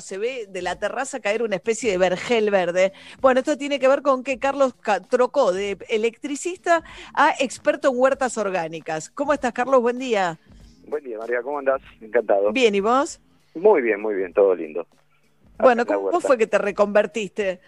se 0.00 0.18
ve 0.18 0.46
de 0.48 0.62
la 0.62 0.76
terraza 0.76 1.20
caer 1.20 1.42
una 1.42 1.56
especie 1.56 1.90
de 1.90 1.98
vergel 1.98 2.50
verde. 2.50 2.92
Bueno, 3.20 3.40
esto 3.40 3.56
tiene 3.56 3.78
que 3.78 3.88
ver 3.88 4.02
con 4.02 4.24
que 4.24 4.38
Carlos 4.38 4.74
trocó 5.08 5.52
de 5.52 5.78
electricista 5.88 6.82
a 7.14 7.32
experto 7.38 7.90
en 7.90 7.98
huertas 7.98 8.36
orgánicas. 8.38 9.10
¿Cómo 9.10 9.32
estás, 9.32 9.52
Carlos? 9.52 9.80
Buen 9.80 9.98
día. 9.98 10.38
Buen 10.86 11.04
día, 11.04 11.18
María. 11.18 11.42
¿Cómo 11.42 11.58
andás? 11.58 11.80
Encantado. 12.00 12.52
Bien, 12.52 12.74
¿y 12.74 12.80
vos? 12.80 13.20
Muy 13.54 13.82
bien, 13.82 14.00
muy 14.00 14.16
bien, 14.16 14.32
todo 14.32 14.54
lindo. 14.54 14.86
Bueno, 15.58 15.86
¿cómo 15.86 16.20
fue 16.20 16.36
que 16.36 16.48
te 16.48 16.58
reconvertiste? 16.58 17.60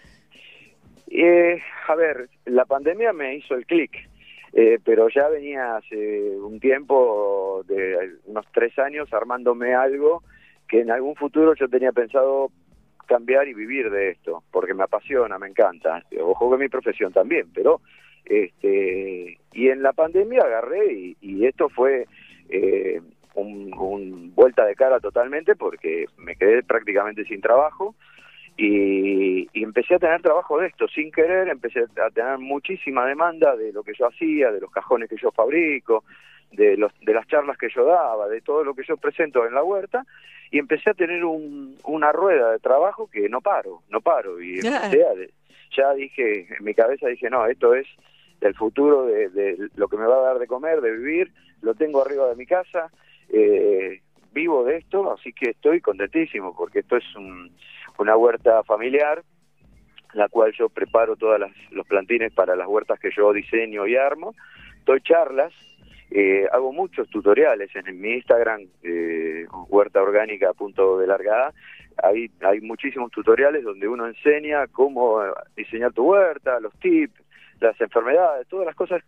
Eh, 1.08 1.62
a 1.86 1.94
ver, 1.94 2.28
la 2.46 2.64
pandemia 2.64 3.12
me 3.12 3.36
hizo 3.36 3.54
el 3.54 3.66
clic, 3.66 3.92
eh, 4.52 4.80
pero 4.84 5.08
ya 5.08 5.28
venía 5.28 5.76
hace 5.76 6.30
un 6.38 6.58
tiempo, 6.58 7.62
de 7.68 8.16
unos 8.24 8.46
tres 8.52 8.76
años, 8.80 9.12
armándome 9.12 9.74
algo 9.74 10.24
que 10.68 10.80
en 10.80 10.90
algún 10.90 11.14
futuro 11.14 11.54
yo 11.54 11.68
tenía 11.68 11.92
pensado 11.92 12.50
cambiar 13.06 13.48
y 13.48 13.54
vivir 13.54 13.90
de 13.90 14.10
esto, 14.10 14.42
porque 14.50 14.74
me 14.74 14.84
apasiona, 14.84 15.38
me 15.38 15.48
encanta. 15.48 16.02
Ojo 16.20 16.50
que 16.50 16.56
mi 16.56 16.68
profesión 16.68 17.12
también, 17.12 17.48
pero 17.54 17.80
este 18.24 19.38
y 19.52 19.68
en 19.68 19.82
la 19.82 19.92
pandemia 19.92 20.42
agarré 20.42 21.14
y, 21.20 21.46
esto 21.46 21.68
fue 21.68 22.06
eh, 22.48 23.00
un, 23.34 24.32
vuelta 24.34 24.64
de 24.64 24.74
cara 24.74 24.98
totalmente 24.98 25.54
porque 25.56 26.06
me 26.16 26.34
quedé 26.36 26.62
prácticamente 26.62 27.24
sin 27.24 27.42
trabajo 27.42 27.94
y, 28.56 29.46
y, 29.52 29.62
empecé 29.62 29.96
a 29.96 29.98
tener 29.98 30.22
trabajo 30.22 30.58
de 30.58 30.68
esto 30.68 30.88
sin 30.88 31.10
querer, 31.12 31.48
empecé 31.48 31.84
a 32.02 32.10
tener 32.10 32.38
muchísima 32.38 33.04
demanda 33.04 33.56
de 33.56 33.72
lo 33.72 33.82
que 33.82 33.92
yo 33.98 34.06
hacía, 34.06 34.50
de 34.50 34.60
los 34.60 34.70
cajones 34.70 35.10
que 35.10 35.16
yo 35.20 35.30
fabrico, 35.32 36.04
de, 36.56 36.76
los, 36.76 36.92
de 37.00 37.12
las 37.12 37.26
charlas 37.26 37.58
que 37.58 37.68
yo 37.74 37.84
daba, 37.84 38.28
de 38.28 38.40
todo 38.40 38.64
lo 38.64 38.74
que 38.74 38.84
yo 38.86 38.96
presento 38.96 39.46
en 39.46 39.54
la 39.54 39.62
huerta 39.62 40.04
y 40.50 40.58
empecé 40.58 40.90
a 40.90 40.94
tener 40.94 41.24
un, 41.24 41.76
una 41.84 42.12
rueda 42.12 42.52
de 42.52 42.58
trabajo 42.58 43.08
que 43.10 43.28
no 43.28 43.40
paro, 43.40 43.82
no 43.88 44.00
paro. 44.00 44.40
Y 44.40 44.60
ya. 44.62 45.94
dije, 45.94 46.46
en 46.56 46.64
mi 46.64 46.74
cabeza 46.74 47.08
dije, 47.08 47.28
no, 47.28 47.46
esto 47.46 47.74
es 47.74 47.86
el 48.40 48.54
futuro 48.54 49.06
de, 49.06 49.28
de, 49.30 49.68
lo 49.76 49.88
que 49.88 49.96
me 49.96 50.06
va 50.06 50.16
a 50.16 50.32
dar 50.32 50.38
de 50.38 50.46
comer, 50.46 50.80
de 50.80 50.92
vivir, 50.92 51.32
lo 51.62 51.74
tengo 51.74 52.02
arriba 52.02 52.28
de 52.28 52.36
mi 52.36 52.46
casa, 52.46 52.90
eh, 53.30 54.00
vivo 54.32 54.64
de 54.64 54.76
esto, 54.76 55.12
así 55.12 55.32
que 55.32 55.50
estoy 55.50 55.80
contentísimo 55.80 56.54
porque 56.54 56.80
esto 56.80 56.96
es 56.96 57.04
una 57.98 58.16
huerta 58.16 58.62
familiar, 58.64 59.22
la 60.12 60.28
cual 60.28 60.52
yo 60.52 60.68
preparo 60.68 61.16
todos 61.16 61.40
los 61.70 61.86
plantines 61.86 62.32
para 62.32 62.54
las 62.54 62.68
huertas 62.68 63.00
que 63.00 63.10
yo 63.16 63.32
diseño 63.32 63.86
y 63.86 63.96
armo, 63.96 64.34
doy 64.84 65.00
charlas, 65.00 65.52
eh, 66.16 66.46
hago 66.52 66.72
muchos 66.72 67.08
tutoriales 67.08 67.70
en, 67.74 68.00
mi 68.00 68.12
Instagram, 68.12 68.60
eh, 68.84 69.46
huerta 69.68 70.00
orgánica 70.00 70.52
punto 70.52 70.96
de 70.96 71.08
largada, 71.08 71.52
hay, 72.00 72.30
hay 72.40 72.60
muchísimos 72.60 73.10
tutoriales 73.10 73.64
donde 73.64 73.88
uno 73.88 74.06
enseña 74.06 74.68
cómo 74.68 75.20
diseñar 75.56 75.92
tu 75.92 76.04
huerta, 76.04 76.60
los 76.60 76.72
tips, 76.78 77.20
las 77.60 77.80
enfermedades, 77.80 78.46
todas 78.46 78.64
las 78.64 78.76
cosas. 78.76 79.02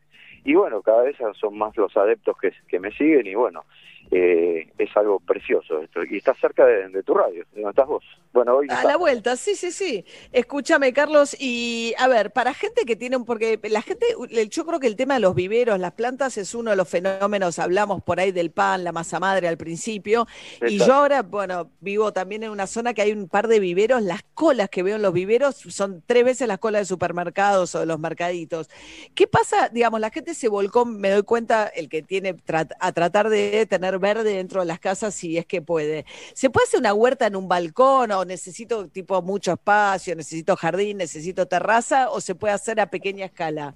Y 0.44 0.54
bueno, 0.54 0.82
cada 0.82 1.02
vez 1.02 1.16
son 1.38 1.56
más 1.56 1.76
los 1.76 1.96
adeptos 1.96 2.36
que, 2.38 2.52
que 2.66 2.80
me 2.80 2.90
siguen 2.90 3.28
y 3.28 3.36
bueno, 3.36 3.64
eh, 4.10 4.68
es 4.78 4.96
algo 4.96 5.20
precioso 5.20 5.80
esto. 5.80 6.04
Y 6.04 6.18
está 6.18 6.34
cerca 6.34 6.64
de, 6.64 7.02
tu 7.02 7.14
radio, 7.14 7.44
de 7.52 7.60
donde 7.62 7.70
estás 7.70 7.86
vos. 7.86 8.04
Bueno, 8.32 8.56
hoy 8.56 8.66
a 8.70 8.84
la 8.84 8.96
vuelta, 8.96 9.36
sí, 9.36 9.54
sí, 9.54 9.72
sí. 9.72 10.04
Escúchame, 10.32 10.92
Carlos, 10.92 11.34
y 11.40 11.94
a 11.98 12.06
ver, 12.06 12.32
para 12.32 12.52
gente 12.52 12.84
que 12.84 12.94
tiene, 12.94 13.18
porque 13.20 13.58
la 13.64 13.82
gente, 13.82 14.06
yo 14.50 14.66
creo 14.66 14.78
que 14.78 14.86
el 14.86 14.96
tema 14.96 15.14
de 15.14 15.20
los 15.20 15.34
viveros, 15.34 15.78
las 15.80 15.92
plantas 15.92 16.36
es 16.36 16.54
uno 16.54 16.70
de 16.70 16.76
los 16.76 16.88
fenómenos, 16.88 17.58
hablamos 17.58 18.02
por 18.02 18.20
ahí 18.20 18.32
del 18.32 18.50
pan, 18.50 18.84
la 18.84 18.92
masa 18.92 19.18
madre 19.20 19.48
al 19.48 19.56
principio, 19.56 20.26
y 20.66 20.78
yo 20.78 20.92
ahora, 20.92 21.22
bueno, 21.22 21.70
vivo 21.80 22.12
también 22.12 22.42
en 22.42 22.50
una 22.50 22.66
zona 22.66 22.92
que 22.92 23.02
hay 23.02 23.12
un 23.12 23.28
par 23.28 23.48
de 23.48 23.58
viveros, 23.58 24.02
las 24.02 24.22
colas 24.34 24.68
que 24.68 24.82
veo 24.82 24.96
en 24.96 25.02
los 25.02 25.14
viveros 25.14 25.56
son 25.56 26.02
tres 26.06 26.24
veces 26.24 26.46
las 26.46 26.58
colas 26.58 26.82
de 26.82 26.84
supermercados 26.84 27.74
o 27.74 27.80
de 27.80 27.86
los 27.86 27.98
mercaditos. 27.98 28.68
¿Qué 29.14 29.26
pasa? 29.26 29.70
Digamos, 29.70 29.98
la 29.98 30.10
gente 30.10 30.34
se 30.34 30.48
volcó, 30.48 30.84
me 30.84 31.10
doy 31.10 31.22
cuenta, 31.22 31.68
el 31.68 31.88
que 31.88 32.02
tiene 32.02 32.36
a 32.80 32.92
tratar 32.92 33.30
de 33.30 33.66
tener 33.66 33.95
verde 33.98 34.34
dentro 34.34 34.60
de 34.60 34.66
las 34.66 34.80
casas 34.80 35.14
si 35.14 35.38
es 35.38 35.46
que 35.46 35.62
puede. 35.62 36.04
¿Se 36.34 36.50
puede 36.50 36.64
hacer 36.64 36.80
una 36.80 36.94
huerta 36.94 37.26
en 37.26 37.36
un 37.36 37.48
balcón 37.48 38.10
o 38.12 38.24
necesito 38.24 38.88
tipo 38.88 39.22
mucho 39.22 39.52
espacio, 39.52 40.14
necesito 40.14 40.56
jardín, 40.56 40.98
necesito 40.98 41.46
terraza 41.46 42.10
o 42.10 42.20
se 42.20 42.34
puede 42.34 42.54
hacer 42.54 42.80
a 42.80 42.90
pequeña 42.90 43.26
escala? 43.26 43.74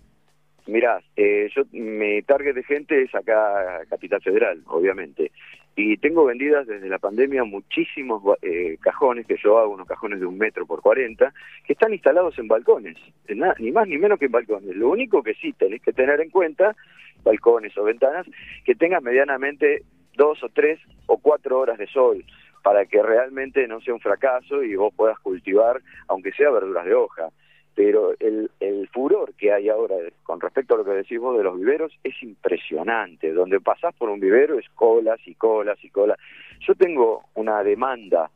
Mirá, 0.66 1.02
eh, 1.16 1.48
yo 1.54 1.62
mi 1.72 2.22
target 2.22 2.54
de 2.54 2.62
gente 2.62 3.02
es 3.02 3.14
acá 3.14 3.80
Capital 3.88 4.22
Federal, 4.22 4.62
obviamente. 4.66 5.32
Y 5.74 5.96
tengo 5.96 6.24
vendidas 6.24 6.66
desde 6.66 6.88
la 6.88 6.98
pandemia 6.98 7.44
muchísimos 7.44 8.22
eh, 8.42 8.76
cajones, 8.80 9.26
que 9.26 9.36
yo 9.42 9.58
hago 9.58 9.72
unos 9.72 9.88
cajones 9.88 10.20
de 10.20 10.26
un 10.26 10.36
metro 10.36 10.66
por 10.66 10.82
cuarenta, 10.82 11.32
que 11.64 11.72
están 11.72 11.92
instalados 11.92 12.38
en 12.38 12.48
balcones, 12.48 12.96
ni 13.58 13.72
más 13.72 13.88
ni 13.88 13.98
menos 13.98 14.18
que 14.18 14.26
en 14.26 14.32
balcones. 14.32 14.76
Lo 14.76 14.90
único 14.90 15.22
que 15.22 15.34
sí 15.34 15.52
tenés 15.54 15.80
que 15.80 15.92
tener 15.92 16.20
en 16.20 16.30
cuenta, 16.30 16.76
balcones 17.24 17.76
o 17.78 17.84
ventanas, 17.84 18.26
que 18.64 18.74
tengas 18.74 19.02
medianamente 19.02 19.82
dos 20.20 20.44
o 20.44 20.50
tres 20.50 20.78
o 21.06 21.16
cuatro 21.16 21.58
horas 21.58 21.78
de 21.78 21.86
sol 21.86 22.22
para 22.62 22.84
que 22.84 23.02
realmente 23.02 23.66
no 23.66 23.80
sea 23.80 23.94
un 23.94 24.00
fracaso 24.00 24.62
y 24.62 24.76
vos 24.76 24.92
puedas 24.94 25.18
cultivar, 25.20 25.80
aunque 26.08 26.30
sea 26.32 26.50
verduras 26.50 26.84
de 26.84 26.92
hoja. 26.94 27.30
Pero 27.74 28.12
el, 28.20 28.50
el 28.60 28.86
furor 28.88 29.32
que 29.38 29.50
hay 29.50 29.70
ahora 29.70 29.94
con 30.22 30.38
respecto 30.38 30.74
a 30.74 30.76
lo 30.76 30.84
que 30.84 30.90
decís 30.90 31.18
vos 31.18 31.38
de 31.38 31.44
los 31.44 31.56
viveros 31.56 31.98
es 32.04 32.22
impresionante. 32.22 33.32
Donde 33.32 33.60
pasás 33.60 33.94
por 33.94 34.10
un 34.10 34.20
vivero 34.20 34.58
es 34.58 34.68
colas 34.74 35.20
y 35.24 35.34
colas 35.36 35.82
y 35.82 35.88
colas. 35.88 36.18
Yo 36.66 36.74
tengo 36.74 37.24
una 37.34 37.62
demanda 37.62 38.30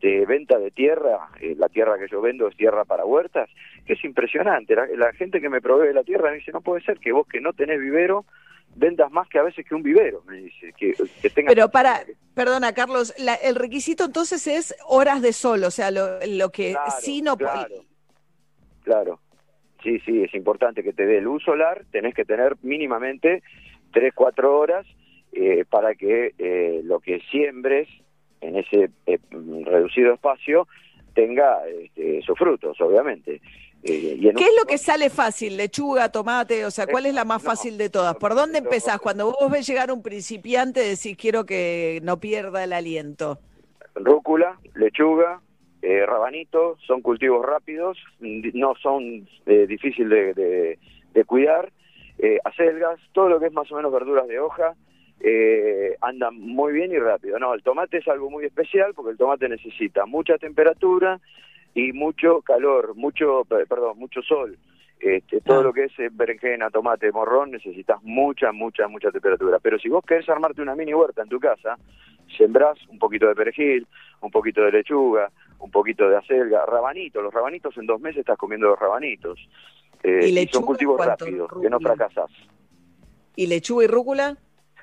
de 0.00 0.26
venta 0.26 0.58
de 0.58 0.72
tierra, 0.72 1.28
eh, 1.40 1.54
la 1.56 1.68
tierra 1.68 1.98
que 1.98 2.08
yo 2.08 2.20
vendo 2.20 2.48
es 2.48 2.56
tierra 2.56 2.84
para 2.84 3.04
huertas, 3.04 3.48
que 3.86 3.92
es 3.92 4.04
impresionante. 4.04 4.74
La, 4.74 4.86
la 4.96 5.12
gente 5.12 5.40
que 5.40 5.48
me 5.48 5.60
provee 5.60 5.92
la 5.92 6.02
tierra 6.02 6.30
me 6.30 6.38
dice, 6.38 6.50
no 6.50 6.62
puede 6.62 6.82
ser 6.82 6.98
que 6.98 7.12
vos 7.12 7.28
que 7.28 7.40
no 7.40 7.52
tenés 7.52 7.78
vivero 7.78 8.24
vendas 8.74 9.10
más 9.10 9.28
que 9.28 9.38
a 9.38 9.42
veces 9.42 9.66
que 9.66 9.74
un 9.74 9.82
vivero, 9.82 10.22
me 10.26 10.36
dice. 10.38 10.72
Que, 10.76 10.94
que 11.22 11.30
Pero 11.30 11.68
para, 11.68 12.04
perdona 12.34 12.72
Carlos, 12.72 13.14
el 13.42 13.54
requisito 13.54 14.04
entonces 14.04 14.46
es 14.46 14.74
horas 14.86 15.22
de 15.22 15.32
sol, 15.32 15.64
o 15.64 15.70
sea, 15.70 15.90
lo, 15.90 16.18
lo 16.26 16.50
que 16.50 16.76
sí 17.00 17.22
no... 17.22 17.36
Claro, 17.36 17.84
claro, 18.82 19.20
sí, 19.82 19.98
sí, 20.00 20.22
es 20.22 20.34
importante 20.34 20.82
que 20.82 20.92
te 20.92 21.06
dé 21.06 21.20
luz 21.20 21.42
solar, 21.42 21.84
tenés 21.90 22.14
que 22.14 22.24
tener 22.24 22.56
mínimamente 22.62 23.42
3, 23.92 24.12
4 24.14 24.58
horas 24.58 24.86
eh, 25.32 25.64
para 25.68 25.94
que 25.94 26.34
eh, 26.38 26.80
lo 26.84 27.00
que 27.00 27.20
siembres 27.30 27.88
en 28.40 28.56
ese 28.56 28.90
eh, 29.06 29.18
reducido 29.64 30.14
espacio 30.14 30.66
tenga 31.14 31.66
este, 31.66 32.22
sus 32.22 32.38
frutos, 32.38 32.80
obviamente. 32.80 33.40
Eh, 33.82 34.18
¿Qué 34.36 34.44
es 34.44 34.56
lo 34.60 34.66
que 34.66 34.78
sale 34.78 35.08
fácil? 35.08 35.56
¿Lechuga, 35.56 36.10
tomate? 36.10 36.64
O 36.64 36.70
sea, 36.70 36.86
¿cuál 36.86 37.06
es 37.06 37.14
la 37.14 37.24
más 37.24 37.42
fácil 37.42 37.78
de 37.78 37.88
todas? 37.88 38.16
¿Por 38.16 38.34
dónde 38.34 38.58
empezás? 38.58 38.98
Cuando 38.98 39.26
vos 39.26 39.50
ves 39.50 39.66
llegar 39.66 39.92
un 39.92 40.02
principiante, 40.02 40.80
decís, 40.80 41.16
quiero 41.16 41.46
que 41.46 42.00
no 42.02 42.18
pierda 42.18 42.64
el 42.64 42.72
aliento. 42.72 43.38
Rúcula, 43.94 44.58
lechuga, 44.74 45.40
eh, 45.80 46.04
rabanito, 46.04 46.76
son 46.86 47.02
cultivos 47.02 47.44
rápidos, 47.44 47.98
no 48.20 48.74
son 48.82 49.28
eh, 49.46 49.66
difíciles 49.68 50.34
de, 50.34 50.78
cuidar. 51.26 51.72
Eh, 52.18 52.38
acelgas, 52.44 52.98
todo 53.12 53.28
lo 53.28 53.38
que 53.38 53.46
es 53.46 53.52
más 53.52 53.70
o 53.70 53.76
menos 53.76 53.92
verduras 53.92 54.26
de 54.26 54.40
hoja, 54.40 54.74
andan 56.00 56.38
muy 56.40 56.72
bien 56.72 56.92
y 56.92 56.98
rápido. 56.98 57.38
No, 57.38 57.54
el 57.54 57.62
tomate 57.62 57.98
es 57.98 58.08
algo 58.08 58.30
muy 58.30 58.44
especial 58.44 58.92
porque 58.94 59.12
el 59.12 59.18
tomate 59.18 59.48
necesita 59.48 60.06
mucha 60.06 60.38
temperatura, 60.38 61.20
y 61.74 61.92
mucho 61.92 62.42
calor, 62.42 62.94
mucho, 62.96 63.44
perdón, 63.44 63.98
mucho 63.98 64.22
sol. 64.22 64.58
Este, 65.00 65.40
todo 65.40 65.60
ah. 65.60 65.62
lo 65.62 65.72
que 65.72 65.84
es 65.84 65.98
eh, 65.98 66.08
berenjena, 66.10 66.70
tomate, 66.70 67.12
morrón, 67.12 67.52
necesitas 67.52 68.02
mucha, 68.02 68.50
mucha, 68.52 68.88
mucha 68.88 69.10
temperatura. 69.10 69.58
Pero 69.60 69.78
si 69.78 69.88
vos 69.88 70.04
querés 70.04 70.28
armarte 70.28 70.60
una 70.60 70.74
mini 70.74 70.92
huerta 70.92 71.22
en 71.22 71.28
tu 71.28 71.38
casa, 71.38 71.76
sembrás 72.36 72.76
un 72.88 72.98
poquito 72.98 73.28
de 73.28 73.34
perejil, 73.34 73.86
un 74.20 74.30
poquito 74.30 74.62
de 74.62 74.72
lechuga, 74.72 75.30
un 75.60 75.70
poquito 75.70 76.08
de 76.08 76.16
acelga, 76.16 76.66
rabanitos. 76.66 77.22
Los 77.22 77.32
rabanitos 77.32 77.76
en 77.78 77.86
dos 77.86 78.00
meses 78.00 78.20
estás 78.20 78.38
comiendo 78.38 78.68
los 78.68 78.78
rabanitos. 78.78 79.38
Eh, 80.02 80.28
¿Y, 80.28 80.48
son 80.48 80.64
cultivos 80.64 81.04
rápidos, 81.04 81.50
que 81.60 81.70
no 81.70 81.78
fracasas. 81.78 82.30
¿Y 83.36 83.46
lechuga 83.46 83.84
y 83.84 83.86
rúcula? 83.86 84.36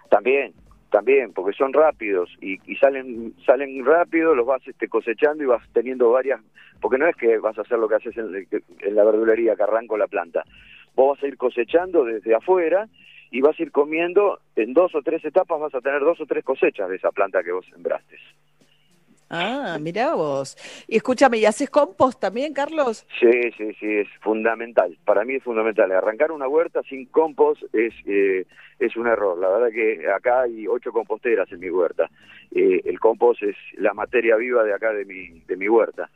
También, 0.09 0.53
también, 0.89 1.33
porque 1.33 1.55
son 1.57 1.73
rápidos 1.73 2.29
y, 2.41 2.57
salen 2.77 3.33
salen 3.45 3.85
rápido, 3.85 4.35
los 4.35 4.45
vas 4.45 4.65
este, 4.67 4.87
cosechando 4.87 5.43
y 5.43 5.47
vas 5.47 5.61
teniendo 5.73 6.11
varias, 6.11 6.41
porque 6.81 6.97
no 6.97 7.07
es 7.07 7.15
que 7.15 7.37
vas 7.37 7.57
a 7.57 7.61
hacer 7.61 7.79
lo 7.79 7.87
que 7.87 7.95
haces 7.95 8.15
en, 8.17 8.95
la 8.95 9.03
verdulería, 9.03 9.55
que 9.55 9.63
arranco 9.63 9.97
la 9.97 10.07
planta. 10.07 10.43
Vos 10.95 11.15
vas 11.15 11.23
a 11.23 11.27
ir 11.27 11.37
cosechando 11.37 12.05
desde 12.05 12.35
afuera 12.35 12.87
y 13.31 13.41
vas 13.41 13.59
a 13.59 13.63
ir 13.63 13.71
comiendo, 13.71 14.39
en 14.55 14.73
dos 14.73 14.95
o 14.95 15.01
tres 15.01 15.25
etapas 15.25 15.59
vas 15.59 15.75
a 15.75 15.81
tener 15.81 15.99
dos 16.01 16.21
o 16.21 16.25
tres 16.25 16.43
cosechas 16.43 16.89
de 16.89 16.95
esa 16.95 17.11
planta 17.11 17.43
que 17.43 17.51
vos 17.51 17.65
sembraste. 17.69 18.17
Ah, 19.29 19.77
mirá 19.81 20.13
vos. 20.13 20.55
Y 20.87 20.97
escúchame, 20.97 21.37
¿y 21.39 21.45
haces 21.45 21.69
compost 21.69 22.19
también, 22.19 22.53
Carlos? 22.53 23.07
Sí, 23.19 23.51
sí, 23.57 23.73
sí, 23.79 23.87
es 23.97 24.07
fundamental. 24.21 24.97
Para 25.03 25.25
mí 25.25 25.35
es 25.35 25.43
fundamental. 25.43 25.91
Arrancar 25.91 26.31
una 26.31 26.47
huerta 26.47 26.83
sin 26.83 27.05
compost 27.07 27.63
es, 27.73 27.93
eh, 28.05 28.45
es 28.79 28.95
un 28.95 29.07
error. 29.07 29.37
La 29.37 29.49
verdad 29.49 29.69
que 29.69 30.07
acá 30.09 30.41
hay 30.41 30.67
ocho 30.67 30.91
composteras 30.91 31.51
en 31.51 31.59
mi 31.59 31.69
huerta. 31.69 32.09
Eh, 32.51 32.81
el 32.85 32.99
compost 32.99 33.41
es 33.41 33.55
la 33.77 33.93
materia 33.93 34.35
viva 34.35 34.63
de 34.63 34.73
acá 34.73 34.93
de 34.93 35.05
mi, 35.05 35.41
de 35.47 35.57
mi 35.57 35.67
huerta. 35.67 36.09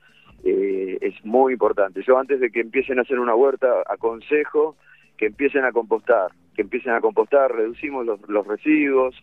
Eh, 0.44 0.98
es 1.02 1.14
muy 1.26 1.54
importante. 1.54 2.04
Yo 2.06 2.18
antes 2.18 2.40
de 2.40 2.52
que 2.52 2.62
empiecen 2.62 3.00
a 3.00 3.02
hacer 3.02 3.20
una 3.20 3.36
huerta, 3.36 3.84
aconsejo 3.88 4.76
que 5.18 5.26
empiecen 5.26 5.66
a 5.66 5.72
compostar, 5.72 6.32
que 6.56 6.62
empiecen 6.62 6.94
a 6.94 7.02
compostar, 7.02 7.54
reducimos 7.54 8.06
los, 8.06 8.22
los 8.30 8.48
residuos, 8.48 9.16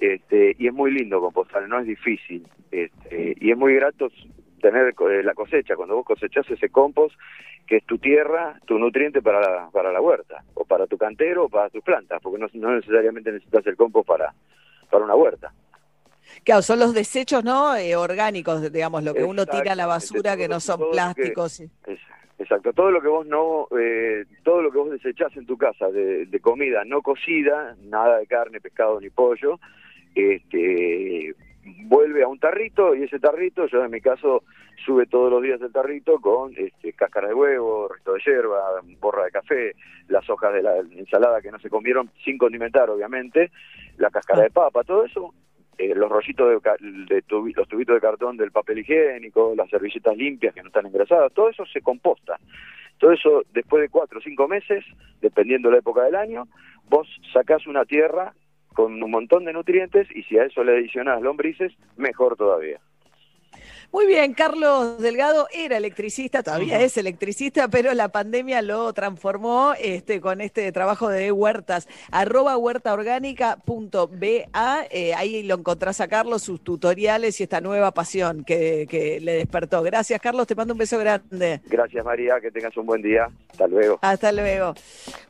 este, 0.00 0.56
y 0.58 0.66
es 0.66 0.72
muy 0.72 0.90
lindo 0.90 1.20
compostar, 1.20 1.68
no 1.68 1.78
es 1.78 1.86
difícil, 1.86 2.46
este, 2.70 3.36
y 3.38 3.50
es 3.50 3.56
muy 3.56 3.74
grato 3.74 4.08
tener 4.60 4.94
eh, 5.10 5.22
la 5.22 5.34
cosecha, 5.34 5.76
cuando 5.76 5.96
vos 5.96 6.06
cosechás 6.06 6.48
ese 6.50 6.68
compost, 6.70 7.14
que 7.66 7.76
es 7.76 7.84
tu 7.84 7.98
tierra, 7.98 8.58
tu 8.66 8.78
nutriente 8.78 9.22
para 9.22 9.40
la, 9.40 9.70
para 9.70 9.92
la 9.92 10.00
huerta, 10.00 10.42
o 10.54 10.64
para 10.64 10.86
tu 10.86 10.98
cantero, 10.98 11.44
o 11.44 11.48
para 11.48 11.68
tus 11.70 11.82
plantas, 11.82 12.20
porque 12.22 12.38
no, 12.38 12.48
no 12.54 12.76
necesariamente 12.76 13.30
necesitas 13.30 13.66
el 13.66 13.76
compost 13.76 14.08
para, 14.08 14.34
para 14.90 15.04
una 15.04 15.14
huerta. 15.14 15.52
Claro, 16.44 16.62
son 16.62 16.78
los 16.78 16.94
desechos 16.94 17.44
no 17.44 17.74
eh, 17.76 17.96
orgánicos, 17.96 18.72
digamos, 18.72 19.02
lo 19.02 19.14
que 19.14 19.24
uno 19.24 19.46
tira 19.46 19.72
a 19.72 19.76
la 19.76 19.86
basura, 19.86 20.36
que 20.36 20.48
no 20.48 20.60
son 20.60 20.90
plásticos. 20.90 21.62
exacto, 22.38 22.72
todo 22.72 22.90
lo 22.90 23.00
que 23.00 23.08
vos 23.08 23.26
no, 23.26 23.68
eh, 23.78 24.24
todo 24.42 24.62
lo 24.62 24.70
que 24.70 24.78
vos 24.78 24.90
desechás 24.90 25.36
en 25.36 25.46
tu 25.46 25.58
casa 25.58 25.90
de, 25.90 26.26
de 26.26 26.40
comida 26.40 26.84
no 26.84 27.02
cocida, 27.02 27.76
nada 27.82 28.18
de 28.18 28.26
carne, 28.26 28.60
pescado 28.60 29.00
ni 29.00 29.10
pollo, 29.10 29.58
este, 30.14 31.34
vuelve 31.84 32.22
a 32.22 32.28
un 32.28 32.38
tarrito 32.38 32.94
y 32.94 33.04
ese 33.04 33.18
tarrito, 33.18 33.66
yo 33.66 33.84
en 33.84 33.90
mi 33.90 34.00
caso 34.00 34.42
sube 34.84 35.06
todos 35.06 35.30
los 35.30 35.42
días 35.42 35.60
el 35.60 35.72
tarrito 35.72 36.20
con 36.20 36.52
este, 36.56 36.92
cáscara 36.92 37.28
de 37.28 37.34
huevo, 37.34 37.88
resto 37.88 38.14
de 38.14 38.20
hierba, 38.24 38.80
borra 39.00 39.24
de 39.24 39.30
café, 39.30 39.74
las 40.08 40.28
hojas 40.30 40.54
de 40.54 40.62
la 40.62 40.78
ensalada 40.78 41.40
que 41.40 41.50
no 41.50 41.58
se 41.58 41.70
comieron 41.70 42.10
sin 42.24 42.38
condimentar 42.38 42.88
obviamente, 42.90 43.50
la 43.98 44.10
cáscara 44.10 44.42
de 44.42 44.50
papa, 44.50 44.84
todo 44.84 45.04
eso, 45.04 45.34
eh, 45.78 45.94
los 45.94 46.10
rollitos 46.10 46.62
de, 46.62 47.14
de 47.14 47.24
los 47.54 47.68
tubitos 47.68 47.94
de 47.94 48.00
cartón 48.00 48.36
del 48.36 48.50
papel 48.50 48.80
higiénico, 48.80 49.54
las 49.56 49.70
servilletas 49.70 50.16
limpias 50.16 50.54
que 50.54 50.62
no 50.62 50.68
están 50.68 50.86
engrasadas, 50.86 51.32
todo 51.32 51.48
eso 51.48 51.64
se 51.66 51.80
composta. 51.80 52.38
Todo 52.98 53.12
eso, 53.12 53.42
después 53.54 53.80
de 53.80 53.88
cuatro 53.88 54.18
o 54.18 54.22
cinco 54.22 54.46
meses, 54.46 54.84
dependiendo 55.22 55.68
de 55.68 55.76
la 55.76 55.78
época 55.78 56.02
del 56.02 56.16
año, 56.16 56.46
vos 56.90 57.08
sacás 57.32 57.66
una 57.66 57.86
tierra 57.86 58.34
con 58.80 59.02
un 59.02 59.10
montón 59.10 59.44
de 59.44 59.52
nutrientes 59.52 60.08
y 60.14 60.22
si 60.22 60.38
a 60.38 60.44
eso 60.44 60.64
le 60.64 60.72
adicionás 60.72 61.20
lombrices, 61.20 61.72
mejor 61.96 62.36
todavía. 62.36 62.80
Muy 63.92 64.06
bien, 64.06 64.34
Carlos 64.34 65.00
Delgado 65.00 65.48
era 65.52 65.76
electricista, 65.76 66.44
todavía 66.44 66.80
es 66.80 66.96
electricista, 66.96 67.66
pero 67.66 67.92
la 67.92 68.08
pandemia 68.08 68.62
lo 68.62 68.92
transformó 68.92 69.74
este, 69.80 70.20
con 70.20 70.40
este 70.40 70.70
trabajo 70.70 71.08
de 71.08 71.32
huertas. 71.32 71.88
Arroba 72.12 72.56
huertaorgánica.ba, 72.56 74.84
eh, 74.90 75.12
ahí 75.14 75.42
lo 75.42 75.56
encontrás 75.56 76.00
a 76.00 76.06
Carlos, 76.06 76.44
sus 76.44 76.62
tutoriales 76.62 77.40
y 77.40 77.42
esta 77.42 77.60
nueva 77.60 77.90
pasión 77.90 78.44
que, 78.44 78.86
que 78.88 79.18
le 79.18 79.32
despertó. 79.32 79.82
Gracias, 79.82 80.20
Carlos, 80.20 80.46
te 80.46 80.54
mando 80.54 80.74
un 80.74 80.78
beso 80.78 80.96
grande. 80.96 81.60
Gracias, 81.66 82.04
María, 82.04 82.40
que 82.40 82.52
tengas 82.52 82.76
un 82.76 82.86
buen 82.86 83.02
día. 83.02 83.28
Hasta 83.50 83.66
luego. 83.66 83.98
Hasta 84.02 84.30
luego. 84.30 84.74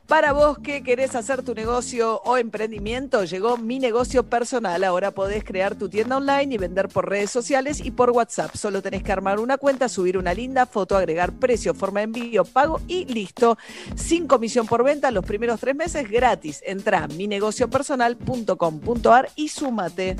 Para 0.05 0.33
vos 0.33 0.59
que 0.59 0.83
querés 0.83 1.15
hacer 1.15 1.41
tu 1.41 1.55
negocio 1.55 2.21
o 2.25 2.37
emprendimiento, 2.37 3.23
llegó 3.23 3.57
mi 3.57 3.79
negocio 3.79 4.23
personal. 4.23 4.83
Ahora 4.83 5.11
podés 5.11 5.43
crear 5.43 5.75
tu 5.75 5.89
tienda 5.89 6.17
online 6.17 6.53
y 6.53 6.57
vender 6.57 6.89
por 6.89 7.09
redes 7.09 7.31
sociales 7.31 7.81
y 7.83 7.91
por 7.91 8.11
WhatsApp. 8.11 8.50
Solo 8.53 8.81
tenés 8.81 9.03
que 9.03 9.11
armar 9.11 9.39
una 9.39 9.57
cuenta, 9.57 9.89
subir 9.89 10.17
una 10.17 10.33
linda 10.33 10.65
foto, 10.65 10.95
agregar 10.97 11.33
precio, 11.33 11.73
forma 11.73 11.99
de 11.99 12.05
envío, 12.05 12.45
pago 12.45 12.79
y 12.87 13.03
listo. 13.05 13.57
Sin 13.95 14.27
comisión 14.27 14.67
por 14.67 14.83
venta, 14.83 15.11
los 15.11 15.25
primeros 15.25 15.59
tres 15.59 15.75
meses 15.75 16.09
gratis. 16.09 16.63
Entra 16.65 17.03
a 17.03 17.07
minegociopersonal.com.ar 17.07 19.29
y 19.35 19.49
súmate. 19.49 20.15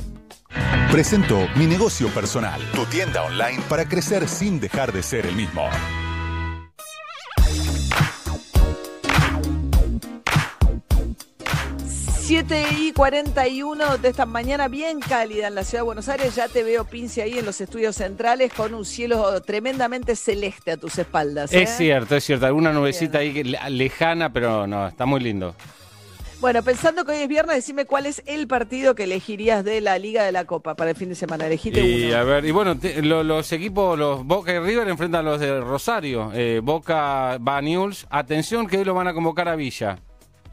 Presento 0.91 1.47
Mi 1.55 1.67
Negocio 1.67 2.09
Personal, 2.09 2.59
tu 2.73 2.85
tienda 2.85 3.23
online 3.23 3.61
para 3.69 3.87
crecer 3.87 4.27
sin 4.27 4.59
dejar 4.59 4.91
de 4.91 5.01
ser 5.01 5.25
el 5.25 5.35
mismo. 5.35 5.69
7 12.31 12.63
y 12.79 12.93
41 12.93 13.97
de 13.97 14.07
esta 14.07 14.25
mañana 14.25 14.69
bien 14.69 15.01
cálida 15.01 15.49
en 15.49 15.55
la 15.55 15.65
ciudad 15.65 15.81
de 15.81 15.85
Buenos 15.85 16.07
Aires. 16.07 16.33
Ya 16.33 16.47
te 16.47 16.63
veo, 16.63 16.85
Pince, 16.85 17.21
ahí 17.21 17.37
en 17.37 17.45
los 17.45 17.59
estudios 17.59 17.97
centrales 17.97 18.53
con 18.53 18.73
un 18.73 18.85
cielo 18.85 19.41
tremendamente 19.41 20.15
celeste 20.15 20.71
a 20.71 20.77
tus 20.77 20.97
espaldas. 20.97 21.51
Es 21.51 21.71
¿eh? 21.71 21.73
cierto, 21.75 22.15
es 22.15 22.23
cierto. 22.23 22.45
Alguna 22.45 22.71
nubecita 22.71 23.17
ahí 23.17 23.43
lejana, 23.43 24.31
pero 24.31 24.65
no, 24.65 24.87
está 24.87 25.05
muy 25.05 25.19
lindo. 25.19 25.55
Bueno, 26.39 26.63
pensando 26.63 27.03
que 27.03 27.11
hoy 27.11 27.17
es 27.17 27.27
viernes, 27.27 27.57
decime 27.57 27.83
cuál 27.83 28.05
es 28.05 28.23
el 28.25 28.47
partido 28.47 28.95
que 28.95 29.03
elegirías 29.03 29.65
de 29.65 29.81
la 29.81 29.99
Liga 29.99 30.23
de 30.23 30.31
la 30.31 30.45
Copa 30.45 30.75
para 30.75 30.91
el 30.91 30.95
fin 30.95 31.09
de 31.09 31.15
semana. 31.15 31.47
Elegiste 31.47 31.81
y, 31.81 32.05
uno. 32.05 32.15
A 32.17 32.23
ver, 32.23 32.45
y 32.45 32.51
bueno, 32.51 32.77
los 33.01 33.51
equipos, 33.51 33.99
los 33.99 34.25
Boca 34.25 34.53
y 34.53 34.59
River 34.59 34.87
enfrentan 34.87 35.27
a 35.27 35.31
los 35.31 35.41
de 35.41 35.59
Rosario. 35.59 36.31
Eh, 36.33 36.61
Boca 36.63 37.39
va 37.39 37.57
a 37.57 37.61
News. 37.61 38.07
Atención 38.09 38.67
que 38.67 38.77
hoy 38.77 38.85
lo 38.85 38.93
van 38.93 39.09
a 39.09 39.13
convocar 39.13 39.49
a 39.49 39.57
Villa. 39.57 39.99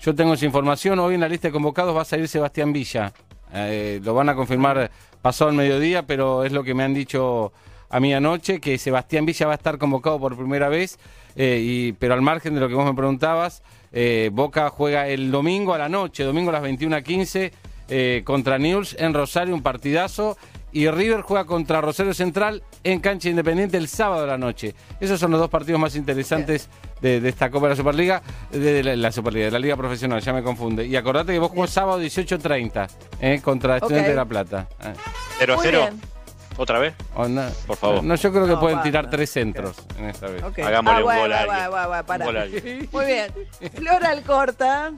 Yo 0.00 0.14
tengo 0.14 0.34
esa 0.34 0.46
información. 0.46 0.98
Hoy 1.00 1.14
en 1.14 1.20
la 1.20 1.28
lista 1.28 1.48
de 1.48 1.52
convocados 1.52 1.96
va 1.96 2.02
a 2.02 2.04
salir 2.04 2.28
Sebastián 2.28 2.72
Villa. 2.72 3.12
Eh, 3.52 4.00
lo 4.04 4.14
van 4.14 4.28
a 4.28 4.36
confirmar 4.36 4.90
pasado 5.20 5.50
el 5.50 5.56
mediodía, 5.56 6.06
pero 6.06 6.44
es 6.44 6.52
lo 6.52 6.62
que 6.62 6.72
me 6.72 6.84
han 6.84 6.94
dicho 6.94 7.52
a 7.90 7.98
mí 7.98 8.14
anoche, 8.14 8.60
que 8.60 8.78
Sebastián 8.78 9.26
Villa 9.26 9.46
va 9.46 9.52
a 9.52 9.56
estar 9.56 9.76
convocado 9.76 10.20
por 10.20 10.36
primera 10.36 10.68
vez. 10.68 10.98
Eh, 11.34 11.60
y, 11.60 11.92
pero 11.92 12.14
al 12.14 12.22
margen 12.22 12.54
de 12.54 12.60
lo 12.60 12.68
que 12.68 12.74
vos 12.74 12.84
me 12.84 12.94
preguntabas, 12.94 13.62
eh, 13.92 14.30
Boca 14.32 14.70
juega 14.70 15.08
el 15.08 15.32
domingo 15.32 15.74
a 15.74 15.78
la 15.78 15.88
noche, 15.88 16.22
domingo 16.22 16.50
a 16.50 16.52
las 16.52 16.62
21.15 16.62 18.22
contra 18.22 18.58
News 18.58 18.94
en 18.98 19.14
Rosario, 19.14 19.54
un 19.54 19.62
partidazo 19.62 20.36
y 20.78 20.88
River 20.88 21.22
juega 21.22 21.44
contra 21.44 21.80
Rosario 21.80 22.14
Central 22.14 22.62
en 22.84 23.00
cancha 23.00 23.28
independiente 23.28 23.76
el 23.76 23.88
sábado 23.88 24.20
de 24.20 24.28
la 24.28 24.38
noche. 24.38 24.76
Esos 25.00 25.18
son 25.18 25.32
los 25.32 25.40
dos 25.40 25.50
partidos 25.50 25.80
más 25.80 25.96
interesantes 25.96 26.68
de, 27.00 27.16
esta 27.28 27.50
Copa 27.50 27.66
de 27.66 27.70
la 27.70 27.76
Superliga, 27.76 28.22
de 28.52 28.96
la, 28.96 29.10
Superliga, 29.10 29.46
de 29.46 29.50
la 29.50 29.58
Liga 29.58 29.76
Profesional, 29.76 30.20
ya 30.20 30.32
me 30.32 30.40
confunde. 30.40 30.86
Y 30.86 30.94
acordate 30.94 31.32
que 31.32 31.40
vos 31.40 31.50
jugás 31.50 31.70
sábado 31.70 32.00
18.30 32.00 32.88
eh, 33.20 33.40
contra 33.42 33.78
Estudiantes 33.78 34.10
de 34.10 34.14
La 34.14 34.24
Plata. 34.24 34.68
0 35.40 35.54
a 35.58 35.58
0. 35.60 35.88
¿Otra 36.58 36.78
vez? 36.78 36.94
Por 37.66 37.76
favor. 37.76 38.04
No, 38.04 38.14
yo 38.14 38.30
creo 38.30 38.46
que 38.46 38.56
pueden 38.56 38.80
tirar 38.82 39.10
tres 39.10 39.30
centros 39.30 39.84
en 39.98 40.04
esta 40.04 40.28
vez. 40.28 40.44
Hagámosle 40.64 41.02
un 41.02 41.16
gol 41.16 41.32
a 41.32 42.04
Muy 42.92 43.04
bien. 43.04 43.32
Flora 43.74 44.10
Alcorta. 44.10 44.92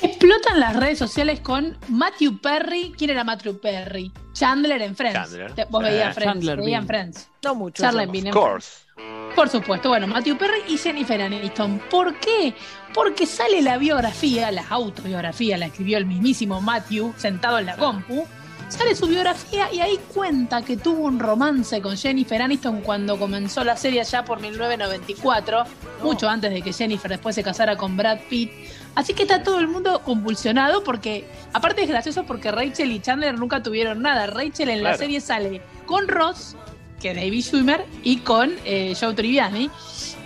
Explotan 0.00 0.58
las 0.58 0.76
redes 0.76 0.98
sociales 0.98 1.40
con 1.40 1.76
Matthew 1.88 2.40
Perry. 2.40 2.92
¿Quién 2.96 3.10
era 3.10 3.24
Matthew 3.24 3.60
Perry? 3.60 4.10
Chandler 4.32 4.82
en 4.82 4.96
Friends. 4.96 5.14
Chandler. 5.14 5.66
Vos 5.70 5.82
veías 5.82 6.14
Friends. 6.14 6.32
Chandler 6.32 6.58
veían 6.58 6.86
Friends. 6.86 7.28
No 7.44 7.54
mucho. 7.54 7.82
Chandler 7.82 8.08
Bean 8.08 8.26
en 8.28 8.32
Friends. 8.32 8.86
Por 9.34 9.48
supuesto, 9.48 9.88
bueno, 9.88 10.06
Matthew 10.06 10.36
Perry 10.36 10.60
y 10.68 10.76
Jennifer 10.76 11.20
Aniston. 11.20 11.80
¿Por 11.90 12.18
qué? 12.20 12.54
Porque 12.92 13.26
sale 13.26 13.62
la 13.62 13.78
biografía, 13.78 14.50
la 14.50 14.66
autobiografía, 14.68 15.56
la 15.56 15.66
escribió 15.66 15.96
el 15.98 16.06
mismísimo 16.06 16.60
Matthew 16.60 17.14
sentado 17.16 17.58
en 17.58 17.66
la 17.66 17.76
compu. 17.76 18.26
Sale 18.68 18.94
su 18.94 19.06
biografía 19.06 19.72
y 19.72 19.80
ahí 19.80 19.98
cuenta 20.14 20.62
que 20.62 20.78
tuvo 20.78 21.04
un 21.04 21.18
romance 21.18 21.82
con 21.82 21.96
Jennifer 21.96 22.40
Aniston 22.40 22.80
cuando 22.80 23.18
comenzó 23.18 23.64
la 23.64 23.76
serie 23.76 24.02
ya 24.02 24.24
por 24.24 24.40
1994, 24.40 25.64
mucho 26.02 26.28
antes 26.28 26.50
de 26.50 26.62
que 26.62 26.72
Jennifer 26.72 27.10
después 27.10 27.34
se 27.34 27.42
casara 27.42 27.76
con 27.76 27.96
Brad 27.98 28.20
Pitt. 28.30 28.50
Así 28.94 29.14
que 29.14 29.22
está 29.22 29.42
todo 29.42 29.58
el 29.58 29.68
mundo 29.68 30.02
convulsionado 30.04 30.84
porque, 30.84 31.26
aparte 31.52 31.82
es 31.82 31.88
gracioso 31.88 32.24
porque 32.24 32.50
Rachel 32.50 32.92
y 32.92 33.00
Chandler 33.00 33.38
nunca 33.38 33.62
tuvieron 33.62 34.02
nada. 34.02 34.26
Rachel 34.26 34.68
en 34.68 34.82
la 34.82 34.96
serie 34.96 35.20
sale 35.20 35.62
con 35.86 36.08
Ross, 36.08 36.56
que 37.00 37.10
es 37.10 37.16
David 37.16 37.42
Schwimmer, 37.42 37.84
y 38.02 38.18
con 38.18 38.52
eh, 38.64 38.94
Joe 38.98 39.14
Triviani, 39.14 39.70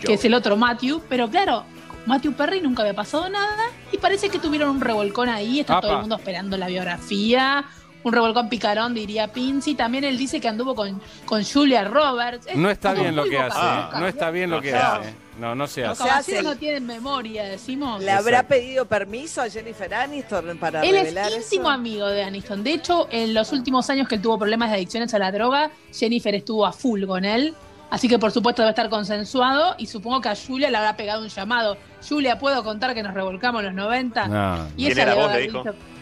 que 0.04 0.14
es 0.14 0.24
el 0.24 0.34
otro 0.34 0.56
Matthew. 0.56 1.00
Pero 1.08 1.30
claro, 1.30 1.64
Matthew 2.06 2.32
Perry 2.32 2.60
nunca 2.60 2.82
había 2.82 2.94
pasado 2.94 3.28
nada 3.28 3.64
y 3.92 3.98
parece 3.98 4.30
que 4.30 4.38
tuvieron 4.38 4.70
un 4.70 4.80
revolcón 4.80 5.28
ahí. 5.28 5.60
Está 5.60 5.80
todo 5.80 5.92
el 5.92 6.00
mundo 6.00 6.16
esperando 6.16 6.56
la 6.56 6.66
biografía 6.66 7.64
un 8.06 8.12
revolcón 8.12 8.48
picarón, 8.48 8.94
diría 8.94 9.32
Pinci. 9.32 9.74
También 9.74 10.04
él 10.04 10.16
dice 10.16 10.40
que 10.40 10.46
anduvo 10.46 10.76
con, 10.76 11.02
con 11.24 11.44
Julia 11.44 11.82
Roberts. 11.82 12.46
no 12.54 12.70
está 12.70 12.94
bien 12.94 13.16
lo 13.16 13.24
que 13.24 13.36
hace. 13.36 13.98
no 13.98 14.06
está 14.06 14.30
bien 14.30 14.50
lo 14.50 14.60
que 14.60 14.74
hace. 14.74 15.12
No, 15.40 15.54
no 15.54 15.66
se 15.66 15.84
hace. 15.84 16.36
Los 16.36 16.44
no 16.44 16.56
tienen 16.56 16.86
memoria, 16.86 17.44
decimos. 17.44 18.00
¿Le 18.02 18.12
habrá 18.12 18.44
pedido 18.44 18.86
permiso 18.86 19.42
a 19.42 19.50
Jennifer 19.50 19.92
Aniston 19.92 20.56
para 20.56 20.82
Él 20.82 20.94
es 20.94 21.44
íntimo 21.44 21.68
amigo 21.68 22.06
de 22.06 22.22
Aniston. 22.22 22.62
De 22.62 22.74
hecho, 22.74 23.08
en 23.10 23.34
los 23.34 23.52
últimos 23.52 23.90
años 23.90 24.06
que 24.06 24.14
él 24.14 24.22
tuvo 24.22 24.38
problemas 24.38 24.70
de 24.70 24.76
adicciones 24.76 25.12
a 25.12 25.18
la 25.18 25.32
droga, 25.32 25.72
Jennifer 25.92 26.34
estuvo 26.34 26.64
a 26.64 26.72
full 26.72 27.04
con 27.06 27.24
él. 27.24 27.54
Así 27.90 28.08
que 28.08 28.18
por 28.18 28.30
supuesto 28.30 28.62
debe 28.62 28.70
estar 28.70 28.88
consensuado 28.88 29.74
y 29.78 29.86
supongo 29.86 30.20
que 30.20 30.28
a 30.28 30.36
Julia 30.36 30.70
le 30.70 30.76
habrá 30.76 30.96
pegado 30.96 31.22
un 31.22 31.28
llamado. 31.28 31.76
Julia, 32.08 32.38
¿puedo 32.38 32.62
contar 32.62 32.94
que 32.94 33.02
nos 33.02 33.14
revolcamos 33.14 33.60
en 33.60 33.66
los 33.66 33.74
90? 33.74 34.68
y 34.76 34.86
ella 34.86 35.06
le 35.06 35.14
voz, 35.14 35.36
dicho, 35.36 35.64
Bueno, 35.64 35.74
Bien, 35.74 35.95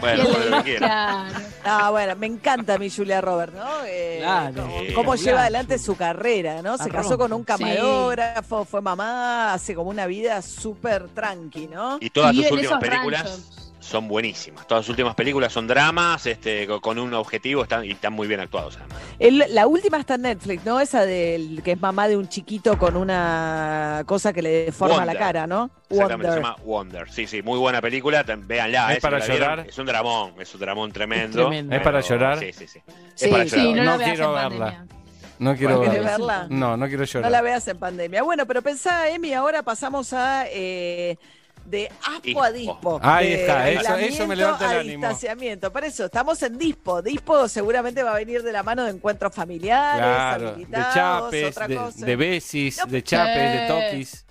bueno, 0.00 0.24
lo 0.24 0.56
que 0.58 0.62
quiera. 0.70 1.26
Ah, 1.64 1.90
bueno, 1.90 2.14
me 2.16 2.26
encanta 2.26 2.78
mi 2.78 2.90
Julia 2.90 3.20
Robert, 3.20 3.54
¿no? 3.54 3.84
Eh, 3.86 4.18
Claro. 4.20 4.68
cómo, 4.94 5.14
lleva 5.16 5.42
adelante 5.42 5.78
su 5.78 5.96
carrera, 5.96 6.62
¿no? 6.62 6.78
Se 6.78 6.90
casó 6.90 7.18
con 7.18 7.32
un 7.32 7.44
camarógrafo, 7.44 8.64
fue 8.64 8.80
mamá, 8.80 9.52
hace 9.52 9.74
como 9.74 9.90
una 9.90 10.06
vida 10.06 10.42
súper 10.42 11.08
tranqui, 11.08 11.66
¿no? 11.68 11.98
Y 12.00 12.10
todas 12.10 12.34
Y 12.34 12.42
sus 12.42 12.52
últimas 12.52 12.80
películas 12.80 13.22
ranchos. 13.24 13.65
Son 13.86 14.08
buenísimas. 14.08 14.66
Todas 14.66 14.84
sus 14.84 14.90
últimas 14.90 15.14
películas 15.14 15.52
son 15.52 15.66
dramas, 15.66 16.26
este, 16.26 16.66
co- 16.66 16.80
con 16.80 16.98
un 16.98 17.14
objetivo 17.14 17.62
están, 17.62 17.84
y 17.84 17.92
están 17.92 18.12
muy 18.12 18.26
bien 18.28 18.40
actuados. 18.40 18.76
además. 18.76 18.98
El- 19.18 19.44
la 19.54 19.66
última 19.66 19.98
está 19.98 20.16
en 20.16 20.22
Netflix, 20.22 20.64
¿no? 20.64 20.80
Esa 20.80 21.04
del 21.06 21.62
que 21.62 21.72
es 21.72 21.80
mamá 21.80 22.08
de 22.08 22.16
un 22.16 22.28
chiquito 22.28 22.78
con 22.78 22.96
una 22.96 24.02
cosa 24.06 24.32
que 24.32 24.42
le 24.42 24.64
deforma 24.66 24.96
Wonder. 24.96 25.14
la 25.14 25.18
cara, 25.18 25.46
¿no? 25.46 25.70
Exactamente, 25.88 26.32
se 26.32 26.38
Wonder. 26.40 26.42
llama 26.42 26.56
Wonder. 26.64 27.10
Sí, 27.12 27.26
sí, 27.26 27.42
muy 27.42 27.58
buena 27.58 27.80
película. 27.80 28.22
Véanla. 28.24 28.92
¿Es 28.92 28.98
eh, 28.98 29.00
para 29.00 29.18
no 29.18 29.24
vieron, 29.24 29.40
llorar? 29.40 29.66
Es 29.68 29.78
un 29.78 29.86
dramón, 29.86 30.32
es 30.40 30.54
un 30.54 30.60
dramón 30.60 30.92
tremendo. 30.92 31.42
tremendo. 31.46 31.74
¿Es 31.76 31.82
para 31.82 32.00
llorar? 32.00 32.38
Sí, 32.38 32.52
sí, 32.52 32.66
sí. 32.66 32.80
Sí, 33.14 33.24
es 33.26 33.30
para 33.30 33.44
Sí, 33.48 33.56
llorar. 33.56 33.84
no, 33.84 33.96
No 33.98 34.04
quiero 34.04 34.32
verla. 34.32 34.48
pandemia. 34.66 34.86
No 35.38 35.54
quiero 35.54 35.80
¿Querés 35.82 35.94
verla. 36.02 36.10
verla? 36.16 36.46
No, 36.48 36.76
no 36.78 36.86
quiero 36.86 37.02
No 37.02 37.06
llorar. 37.06 37.30
la 37.30 37.42
veas 37.42 37.68
en 37.68 37.78
pandemia. 37.78 38.22
Bueno, 38.22 38.46
pero 38.46 38.62
pensá, 38.62 39.08
Emi, 39.10 39.34
ahora 39.34 39.62
pasamos 39.62 40.14
a 40.14 40.46
eh, 40.48 41.18
de 41.66 41.90
aspo 42.04 42.42
a 42.42 42.50
Dispo. 42.50 43.00
Ahí 43.02 43.30
de 43.30 43.40
está, 43.40 43.70
eso- 43.70 44.26
me 44.26 44.36
levanta 44.36 44.70
el 44.72 44.76
a 44.76 44.80
ánimo. 44.80 45.06
distanciamiento. 45.06 45.72
Por 45.72 45.84
eso, 45.84 46.04
estamos 46.06 46.42
en 46.42 46.58
dispo. 46.58 47.02
Dispo 47.02 47.48
seguramente 47.48 48.02
va 48.02 48.12
a 48.12 48.16
venir 48.16 48.42
de 48.42 48.52
la 48.52 48.62
mano 48.62 48.84
de 48.84 48.90
encuentros 48.90 49.34
familiares, 49.34 49.98
Claro, 50.00 50.52
de 50.56 50.66
chapes, 50.94 51.50
otra 51.56 51.68
de, 51.68 51.76
cosa. 51.76 52.06
de 52.06 52.16
besis, 52.16 52.78
No, 52.78 52.86
de 52.86 53.02
chapes, 53.02 53.52
de 53.52 53.66
toquis. 53.68 54.22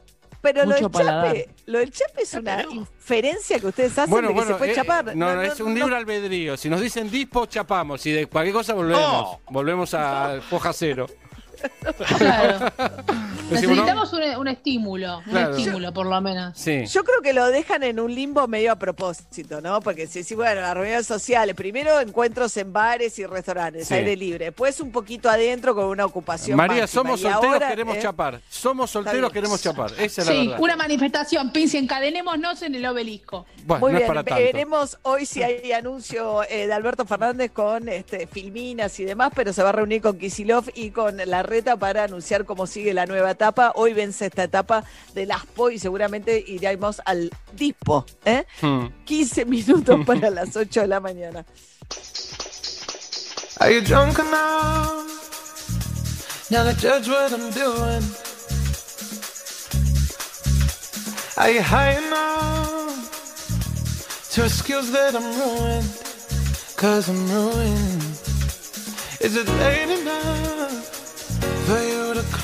Pero 0.42 0.64
lo 0.64 0.76
del, 0.76 0.92
paladar. 0.92 1.26
chape, 1.28 1.50
lo 1.66 1.80
del 1.80 1.92
chape 1.92 2.22
es 2.22 2.34
una 2.36 2.62
inferencia 2.70 3.60
que 3.60 3.66
ustedes 3.66 3.94
hacen 3.98 4.12
Bueno, 4.12 4.28
de 4.28 4.34
que 4.36 4.40
bueno, 4.42 4.52
se 4.54 4.58
puede 4.60 4.72
eh, 4.74 4.76
chapar. 4.76 5.16
no, 5.16 5.34
no, 5.36 5.42
es 5.42 5.60
un 5.60 5.74
libre 5.74 5.96
albedrío. 5.96 6.56
Si 6.56 6.70
nos 6.70 6.82
dicen 6.82 7.10
dispo, 7.10 7.48
chapamos. 7.48 8.06
Y 8.06 8.12
de 8.12 8.28
cualquier 8.28 8.54
cosa 8.54 8.76
volvemos. 8.76 9.40
Volvemos 9.50 9.94
a 9.96 10.40
foja 10.48 10.72
cero. 10.72 11.08
Claro. 12.20 12.72
Decimos, 13.50 13.78
¿no? 13.78 13.84
Necesitamos 13.86 14.14
un, 14.14 14.42
un 14.42 14.48
estímulo, 14.48 15.22
Claro. 15.30 15.54
un 15.54 15.60
estímulo 15.60 15.94
por 15.94 16.06
lo 16.08 16.20
menos. 16.22 16.58
Sí. 16.58 16.86
Yo 16.88 17.04
creo 17.04 17.22
que 17.22 17.34
lo 17.34 17.46
dejan 17.48 17.84
en 17.84 18.00
un 18.00 18.14
limbo 18.14 18.48
medio 18.48 18.72
a 18.72 18.76
propósito, 18.78 19.62
¿no? 19.62 19.82
Porque 19.82 20.08
si 20.08 20.34
bueno, 20.36 20.62
las 20.62 20.74
reuniones 20.74 21.06
sociales, 21.06 21.56
primero 21.56 22.00
encuentros 22.00 22.56
en 22.58 22.74
bares 22.74 23.20
y 23.20 23.26
restaurantes, 23.26 23.88
Sí. 23.88 23.94
aire 23.94 24.16
libre, 24.16 24.46
después 24.46 24.80
un 24.80 24.92
poquito 24.92 25.30
adentro 25.30 25.76
con 25.76 25.86
una 25.86 26.06
ocupación 26.06 26.58
María, 26.58 26.82
máxima, 26.84 27.02
somos 27.04 27.20
y 27.20 27.24
solteros, 27.24 27.54
ahora, 27.54 27.70
queremos 27.70 27.98
¿eh? 27.98 28.02
chapar. 28.02 28.42
Somos 28.50 28.90
solteros, 28.92 29.32
queremos 29.32 29.62
chapar. 29.62 29.92
Esa 29.98 30.22
es 30.22 30.28
la 30.28 30.34
Sí, 30.34 30.48
verdad. 30.48 30.60
una 30.62 30.76
manifestación, 30.76 31.52
Pinci, 31.52 31.78
encadenémonos 31.78 32.62
en 32.64 32.74
el 32.76 32.86
obelisco. 32.86 33.46
Bueno, 33.66 33.80
Muy 33.82 33.92
no 33.94 33.98
bien, 34.00 34.04
es 34.04 34.08
para 34.08 34.24
tanto. 34.24 34.44
veremos 34.44 34.98
hoy 35.04 35.26
si 35.28 35.44
hay 35.44 35.72
anuncio 35.72 36.42
eh, 36.50 36.66
de 36.68 36.74
Alberto 36.74 37.06
Fernández 37.06 37.52
con 37.52 37.88
este, 37.90 38.26
Filminas 38.28 39.00
y 39.00 39.06
demás, 39.06 39.32
pero 39.36 39.54
se 39.54 39.62
va 39.62 39.70
a 39.70 39.74
reunir 39.74 40.02
con 40.02 40.18
Kisilov 40.18 40.66
y 40.74 40.90
con 40.90 41.18
Larreta 41.26 41.78
para 41.78 42.04
anunciar 42.06 42.46
cómo 42.46 42.66
sigue 42.66 42.94
la 42.94 43.06
nueva 43.06 43.35
etapa. 43.36 43.72
Hoy 43.76 43.94
vence 43.94 44.26
esta 44.26 44.44
etapa 44.44 44.84
del 45.14 45.32
ASPO 45.32 45.72
y 45.72 45.80
seguramente 45.80 46.44
iremos 46.46 47.02
al 47.06 47.30
DISPO. 47.54 48.06
¿eh? 48.26 48.46
Hmm. 48.62 48.88
15 49.06 49.46
minutos 49.56 50.00
para 50.06 50.30
las 50.30 50.56
8 50.56 50.82
de 50.82 50.88
la 50.88 51.00
mañana. 51.00 51.46
Are 53.60 53.72
you 53.72 53.82
drunk 53.82 54.20
enough 54.20 55.06
now 56.52 56.64
to 56.64 56.74
judge 56.74 57.08
what 57.08 57.32
I'm 57.32 57.52
doing? 57.52 58.04
Are 61.38 61.52
you 61.52 61.62
high 61.62 61.98
enough 61.98 63.10
to 64.34 64.44
excuse 64.44 64.92
that 64.92 65.16
I'm 65.16 65.24
ruined? 65.40 65.88
Cause 66.76 67.08
I'm 67.10 67.30
ruined. 67.30 68.04
Is 69.22 69.36
it 69.38 69.48
late 69.48 69.90
enough 70.02 70.45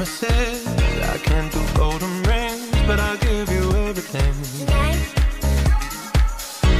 Promises. 0.00 0.66
I 0.66 1.18
can't 1.18 1.52
do 1.52 1.60
golden 1.74 2.22
rings, 2.22 2.70
but 2.86 2.98
I'll 2.98 3.18
give 3.18 3.50
you 3.50 3.70
everything. 3.88 4.34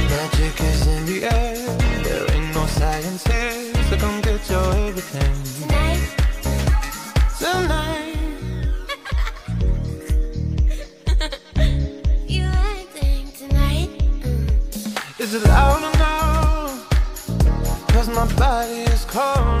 Magic 0.09 0.61
is 0.61 0.87
in 0.87 1.05
the 1.05 1.23
air. 1.25 1.55
There 2.03 2.31
ain't 2.31 2.55
no 2.55 2.65
science 2.65 3.23
here, 3.27 3.73
so 3.89 3.97
come 3.97 4.21
get 4.21 4.49
your 4.49 4.73
everything. 4.87 5.35
Tonight. 5.67 6.01
Tonight? 7.37 8.17
Is 15.19 15.35
it 15.35 15.43
loud 15.43 15.83
enough? 15.93 16.87
Cause 17.89 18.09
my 18.09 18.25
body 18.35 18.81
is 18.93 19.05
calling 19.05 19.60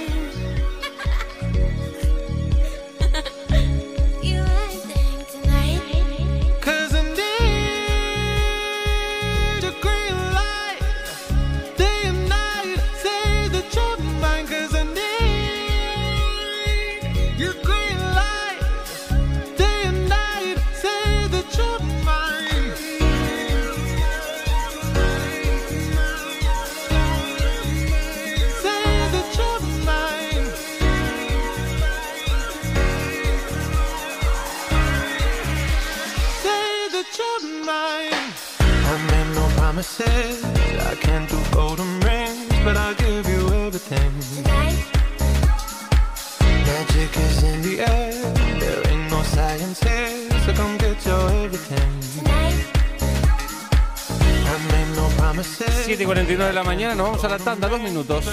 vamos 57.21 57.23
a 57.23 57.37
la 57.37 57.43
tanda, 57.43 57.67
dos 57.69 57.81
minutos. 57.81 58.25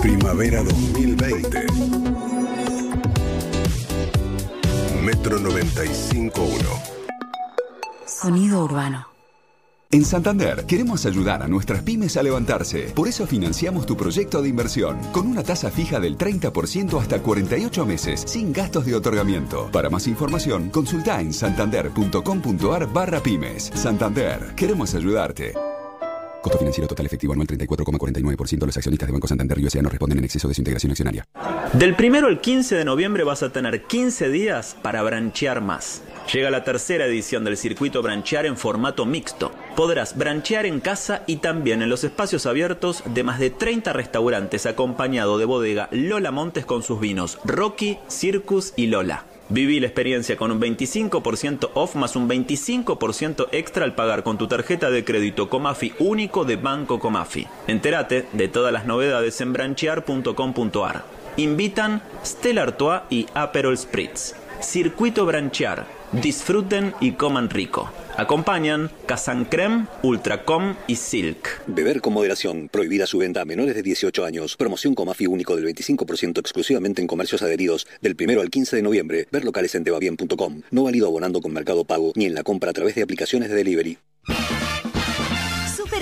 Primavera 0.00 0.62
2020. 0.62 1.66
Metro 5.02 5.38
95.1. 5.40 6.32
Sonido 8.06 8.64
urbano. 8.64 9.17
En 9.90 10.04
Santander 10.04 10.66
queremos 10.66 11.06
ayudar 11.06 11.42
a 11.42 11.48
nuestras 11.48 11.82
pymes 11.82 12.18
a 12.18 12.22
levantarse. 12.22 12.92
Por 12.94 13.08
eso 13.08 13.26
financiamos 13.26 13.86
tu 13.86 13.96
proyecto 13.96 14.42
de 14.42 14.50
inversión 14.50 14.98
con 15.12 15.26
una 15.26 15.42
tasa 15.42 15.70
fija 15.70 15.98
del 15.98 16.18
30% 16.18 17.00
hasta 17.00 17.22
48 17.22 17.86
meses, 17.86 18.22
sin 18.26 18.52
gastos 18.52 18.84
de 18.84 18.94
otorgamiento. 18.94 19.70
Para 19.72 19.88
más 19.88 20.06
información, 20.06 20.68
consulta 20.68 21.22
en 21.22 21.32
santander.com.ar 21.32 22.92
barra 22.92 23.20
pymes. 23.20 23.70
Santander, 23.74 24.52
queremos 24.54 24.94
ayudarte. 24.94 25.54
Costo 26.42 26.58
financiero 26.58 26.86
total 26.86 27.06
efectivo 27.06 27.32
anual 27.32 27.48
34,49%. 27.48 28.66
Los 28.66 28.76
accionistas 28.76 29.06
de 29.06 29.12
Banco 29.12 29.26
Santander 29.26 29.58
y 29.58 29.64
USA 29.64 29.80
no 29.80 29.88
responden 29.88 30.18
en 30.18 30.24
exceso 30.24 30.48
de 30.48 30.54
su 30.54 30.60
integración 30.60 30.90
accionaria. 30.92 31.24
Del 31.72 31.96
primero 31.96 32.28
al 32.28 32.42
15 32.42 32.76
de 32.76 32.84
noviembre 32.84 33.24
vas 33.24 33.42
a 33.42 33.50
tener 33.50 33.84
15 33.84 34.28
días 34.28 34.76
para 34.82 35.02
branchear 35.02 35.62
más. 35.62 36.02
Llega 36.32 36.50
la 36.50 36.62
tercera 36.62 37.06
edición 37.06 37.42
del 37.44 37.56
circuito 37.56 38.02
branchear 38.02 38.44
en 38.44 38.56
formato 38.56 39.06
mixto. 39.06 39.50
Podrás 39.78 40.18
branchear 40.18 40.66
en 40.66 40.80
casa 40.80 41.22
y 41.28 41.36
también 41.36 41.82
en 41.82 41.88
los 41.88 42.02
espacios 42.02 42.46
abiertos 42.46 43.04
de 43.06 43.22
más 43.22 43.38
de 43.38 43.50
30 43.50 43.92
restaurantes 43.92 44.66
acompañado 44.66 45.38
de 45.38 45.44
bodega 45.44 45.88
Lola 45.92 46.32
Montes 46.32 46.66
con 46.66 46.82
sus 46.82 46.98
vinos 46.98 47.38
Rocky, 47.44 47.96
Circus 48.08 48.72
y 48.74 48.88
Lola. 48.88 49.24
Viví 49.50 49.78
la 49.78 49.86
experiencia 49.86 50.36
con 50.36 50.50
un 50.50 50.60
25% 50.60 51.70
off 51.74 51.94
más 51.94 52.16
un 52.16 52.28
25% 52.28 53.50
extra 53.52 53.84
al 53.84 53.94
pagar 53.94 54.24
con 54.24 54.36
tu 54.36 54.48
tarjeta 54.48 54.90
de 54.90 55.04
crédito 55.04 55.48
Comafi 55.48 55.92
único 56.00 56.44
de 56.44 56.56
Banco 56.56 56.98
Comafi. 56.98 57.46
Entérate 57.68 58.26
de 58.32 58.48
todas 58.48 58.72
las 58.72 58.84
novedades 58.84 59.40
en 59.40 59.52
branchear.com.ar. 59.52 61.04
Invitan 61.36 62.02
Stella 62.24 62.64
Artois 62.64 63.02
y 63.10 63.26
Aperol 63.32 63.78
Spritz. 63.78 64.34
Circuito 64.60 65.24
Branchear. 65.24 65.97
Disfruten 66.12 66.94
y 67.00 67.12
coman 67.12 67.50
rico. 67.50 67.90
Acompañan 68.16 68.90
Kazan 69.06 69.44
Creme, 69.44 69.86
Ultracom 70.02 70.74
y 70.86 70.96
Silk. 70.96 71.62
Beber 71.66 72.00
con 72.00 72.14
moderación. 72.14 72.68
Prohibida 72.68 73.06
su 73.06 73.18
venta 73.18 73.42
a 73.42 73.44
menores 73.44 73.74
de 73.74 73.82
18 73.82 74.24
años. 74.24 74.56
Promoción 74.56 74.94
Comafi 74.94 75.26
único 75.26 75.54
del 75.54 75.66
25% 75.66 76.38
exclusivamente 76.38 77.02
en 77.02 77.06
comercios 77.08 77.42
adheridos 77.42 77.86
del 78.00 78.16
1 78.18 78.40
al 78.40 78.50
15 78.50 78.76
de 78.76 78.82
noviembre. 78.82 79.28
Ver 79.30 79.44
locales 79.44 79.74
en 79.74 79.84
tebabien.com. 79.84 80.62
No 80.70 80.84
válido 80.84 81.06
abonando 81.06 81.40
con 81.40 81.52
Mercado 81.52 81.84
Pago 81.84 82.12
ni 82.16 82.24
en 82.24 82.34
la 82.34 82.42
compra 82.42 82.70
a 82.70 82.74
través 82.74 82.94
de 82.94 83.02
aplicaciones 83.02 83.50
de 83.50 83.54
delivery. 83.54 83.98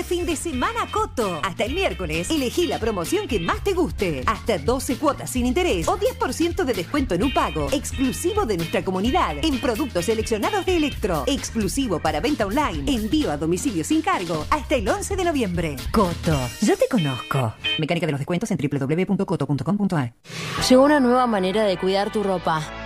Fin 0.06 0.24
de 0.24 0.36
semana 0.36 0.88
Coto. 0.92 1.40
Hasta 1.42 1.64
el 1.64 1.74
miércoles, 1.74 2.30
elegí 2.30 2.68
la 2.68 2.78
promoción 2.78 3.26
que 3.26 3.40
más 3.40 3.64
te 3.64 3.74
guste. 3.74 4.22
Hasta 4.26 4.56
12 4.56 4.98
cuotas 4.98 5.30
sin 5.30 5.46
interés 5.46 5.88
o 5.88 5.98
10% 5.98 6.64
de 6.64 6.74
descuento 6.74 7.16
en 7.16 7.24
un 7.24 7.34
pago. 7.34 7.68
Exclusivo 7.72 8.46
de 8.46 8.56
nuestra 8.56 8.84
comunidad. 8.84 9.34
En 9.42 9.58
productos 9.58 10.04
seleccionados 10.04 10.64
de 10.64 10.76
Electro. 10.76 11.24
Exclusivo 11.26 11.98
para 11.98 12.20
venta 12.20 12.46
online. 12.46 12.84
Envío 12.86 13.32
a 13.32 13.36
domicilio 13.36 13.82
sin 13.82 14.00
cargo. 14.00 14.46
Hasta 14.50 14.76
el 14.76 14.88
11 14.88 15.16
de 15.16 15.24
noviembre. 15.24 15.76
Coto. 15.90 16.38
Yo 16.62 16.76
te 16.76 16.86
conozco. 16.88 17.54
Mecánica 17.80 18.06
de 18.06 18.12
los 18.12 18.20
descuentos 18.20 18.48
en 18.52 18.58
www.coto.com.ar. 18.58 20.14
Llegó 20.68 20.84
una 20.84 21.00
nueva 21.00 21.26
manera 21.26 21.64
de 21.64 21.76
cuidar 21.78 22.12
tu 22.12 22.22
ropa. 22.22 22.85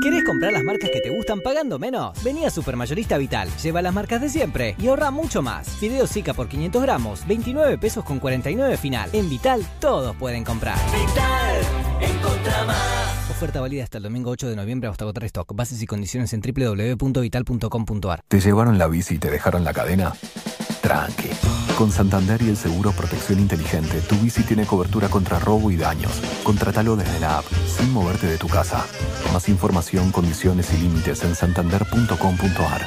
¿Querés 0.00 0.24
comprar 0.24 0.52
las 0.52 0.62
marcas 0.62 0.90
que 0.90 1.00
te 1.00 1.10
gustan 1.10 1.40
pagando 1.40 1.78
menos? 1.78 2.22
Vení 2.22 2.44
a 2.44 2.50
Supermayorista 2.50 3.16
Vital, 3.18 3.48
lleva 3.62 3.80
las 3.82 3.94
marcas 3.94 4.20
de 4.20 4.28
siempre 4.28 4.76
y 4.78 4.88
ahorra 4.88 5.10
mucho 5.10 5.42
más. 5.42 5.68
Fideos 5.68 6.10
Zika 6.10 6.34
por 6.34 6.48
500 6.48 6.82
gramos, 6.82 7.26
29 7.26 7.78
pesos 7.78 8.04
con 8.04 8.18
49 8.18 8.76
final. 8.76 9.08
En 9.12 9.28
Vital, 9.30 9.66
todos 9.80 10.14
pueden 10.16 10.44
comprar. 10.44 10.76
Vital, 10.92 11.60
encontra 12.00 12.64
más. 12.64 13.30
Oferta 13.30 13.60
válida 13.60 13.84
hasta 13.84 13.98
el 13.98 14.04
domingo 14.04 14.30
8 14.30 14.48
de 14.48 14.56
noviembre 14.56 14.88
hasta 14.88 15.04
agotar 15.04 15.24
stock. 15.24 15.54
Bases 15.54 15.82
y 15.82 15.86
condiciones 15.86 16.32
en 16.32 16.40
www.vital.com.ar. 16.40 18.22
¿Te 18.28 18.40
llevaron 18.40 18.78
la 18.78 18.86
bici 18.88 19.14
y 19.14 19.18
te 19.18 19.30
dejaron 19.30 19.64
la 19.64 19.72
cadena? 19.72 20.14
Tranqui. 20.86 21.30
Con 21.76 21.90
Santander 21.90 22.40
y 22.42 22.48
el 22.48 22.56
seguro 22.56 22.92
Protección 22.92 23.40
Inteligente, 23.40 24.00
tu 24.02 24.14
bici 24.20 24.44
tiene 24.44 24.66
cobertura 24.66 25.08
contra 25.08 25.40
robo 25.40 25.72
y 25.72 25.76
daños. 25.76 26.12
Contratalo 26.44 26.94
desde 26.94 27.18
la 27.18 27.38
app, 27.38 27.44
sin 27.66 27.92
moverte 27.92 28.28
de 28.28 28.38
tu 28.38 28.46
casa. 28.46 28.86
Más 29.32 29.48
información, 29.48 30.12
condiciones 30.12 30.72
y 30.72 30.76
límites 30.78 31.24
en 31.24 31.34
santander.com.ar. 31.34 32.82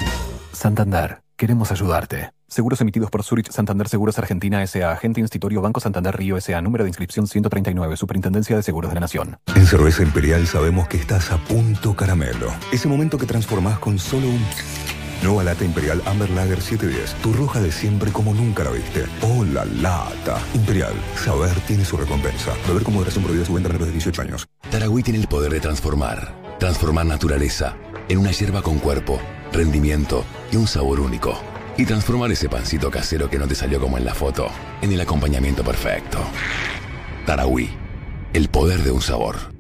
Santander, 0.54 1.24
queremos 1.36 1.74
ayudarte. 1.74 2.32
Seguros 2.48 2.80
emitidos 2.80 3.12
por 3.12 3.24
Zurich 3.24 3.52
Santander 3.52 3.90
Seguros 3.90 4.18
Argentina 4.18 4.64
S.A. 4.64 4.94
Agente 4.94 5.20
Institutorio 5.20 5.62
Banco 5.62 5.82
Santander 5.82 6.16
Río 6.16 6.38
S.A. 6.38 6.62
Número 6.62 6.86
de 6.86 6.92
inscripción 6.92 7.28
139. 7.28 7.98
Superintendencia 7.98 8.56
de 8.56 8.64
Seguros 8.64 8.92
de 8.92 8.96
la 8.96 9.02
Nación. 9.02 9.40
En 9.54 9.66
Cerveza 9.68 10.04
Imperial 10.04 10.48
sabemos 10.48 10.88
que 10.88 10.96
estás 10.96 11.32
a 11.34 11.38
punto 11.38 11.98
caramelo. 11.98 12.50
Ese 12.72 12.88
momento 12.88 13.18
que 13.18 13.26
transformás 13.26 13.78
con 13.80 14.00
solo 14.00 14.30
un... 14.30 14.42
Nueva 15.22 15.44
lata 15.44 15.66
Imperial 15.66 16.02
Amber 16.06 16.30
Lager 16.30 16.62
710. 16.62 17.16
Tu 17.22 17.34
roja 17.34 17.60
de 17.60 17.72
siempre 17.72 18.12
como 18.12 18.34
nunca 18.34 18.64
la 18.64 18.72
viste. 18.72 19.06
¡Oh, 19.22 19.44
la 19.44 19.66
lata! 19.66 20.40
Imperial. 20.54 20.94
Saber 21.16 21.60
tiene 21.68 21.84
su 21.84 21.98
recompensa. 21.98 22.54
Beber 22.68 22.84
con 22.84 22.94
moderación 22.94 23.24
prohibida 23.24 23.46
su 23.46 23.54
venta 23.54 23.70
de 23.70 23.92
18 23.92 24.22
años. 24.22 24.48
Taragüí 24.72 25.04
tiene 25.04 25.20
el 25.20 25.28
poder 25.28 25.52
de 25.52 25.60
transformar. 25.60 26.34
Transformar 26.60 27.06
naturaleza 27.06 27.76
en 28.08 28.18
una 28.18 28.32
hierba 28.32 28.62
con 28.62 28.80
cuerpo, 28.80 29.20
rendimiento 29.52 30.24
y 30.52 30.56
un 30.56 30.68
sabor 30.68 31.00
único. 31.00 31.38
Y 31.78 31.86
transformar 31.86 32.32
ese 32.32 32.50
pancito 32.50 32.90
casero 32.90 33.30
que 33.30 33.38
no 33.38 33.48
te 33.48 33.56
salió 33.56 33.80
como 33.80 33.98
en 33.98 34.06
la 34.06 34.14
foto 34.14 34.50
en 34.82 34.92
el 34.92 35.02
acompañamiento 35.02 35.64
perfecto. 35.64 36.20
Taragüí. 37.26 37.70
El 38.34 38.48
poder 38.50 38.84
de 38.84 38.92
un 38.92 39.02
sabor. 39.02 39.59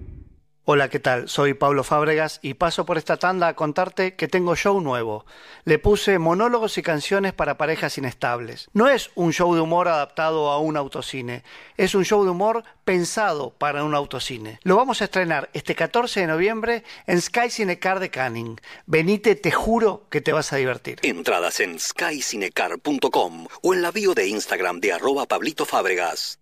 Hola, 0.71 0.87
¿qué 0.87 0.99
tal? 0.99 1.27
Soy 1.27 1.55
Pablo 1.55 1.83
Fábregas 1.83 2.37
y 2.43 2.53
paso 2.53 2.85
por 2.85 2.99
esta 2.99 3.17
tanda 3.17 3.47
a 3.47 3.55
contarte 3.55 4.15
que 4.15 4.27
tengo 4.27 4.55
show 4.55 4.79
nuevo. 4.79 5.25
Le 5.65 5.79
puse 5.79 6.19
monólogos 6.19 6.77
y 6.77 6.83
canciones 6.83 7.33
para 7.33 7.57
parejas 7.57 7.97
inestables. 7.97 8.69
No 8.73 8.87
es 8.87 9.09
un 9.15 9.33
show 9.33 9.55
de 9.55 9.61
humor 9.61 9.87
adaptado 9.87 10.51
a 10.51 10.59
un 10.59 10.77
autocine, 10.77 11.43
es 11.75 11.95
un 11.95 12.05
show 12.05 12.23
de 12.23 12.29
humor 12.29 12.63
pensado 12.85 13.49
para 13.49 13.83
un 13.83 13.95
autocine. 13.95 14.59
Lo 14.61 14.75
vamos 14.75 15.01
a 15.01 15.05
estrenar 15.05 15.49
este 15.53 15.73
14 15.73 16.19
de 16.19 16.27
noviembre 16.27 16.83
en 17.07 17.19
Sky 17.19 17.49
Cinecar 17.49 17.99
de 17.99 18.11
Canning. 18.11 18.61
Venite, 18.85 19.33
te 19.33 19.49
juro 19.49 20.05
que 20.11 20.21
te 20.21 20.33
vas 20.33 20.53
a 20.53 20.57
divertir. 20.57 20.99
Entradas 21.01 21.61
en 21.61 21.79
skycinecar.com 21.79 23.47
o 23.63 23.73
en 23.73 23.81
la 23.81 23.89
bio 23.89 24.13
de 24.13 24.27
Instagram 24.27 24.81
de 24.81 24.93
arroba 24.93 25.25
Pablito 25.25 25.65
Fábregas. 25.65 26.37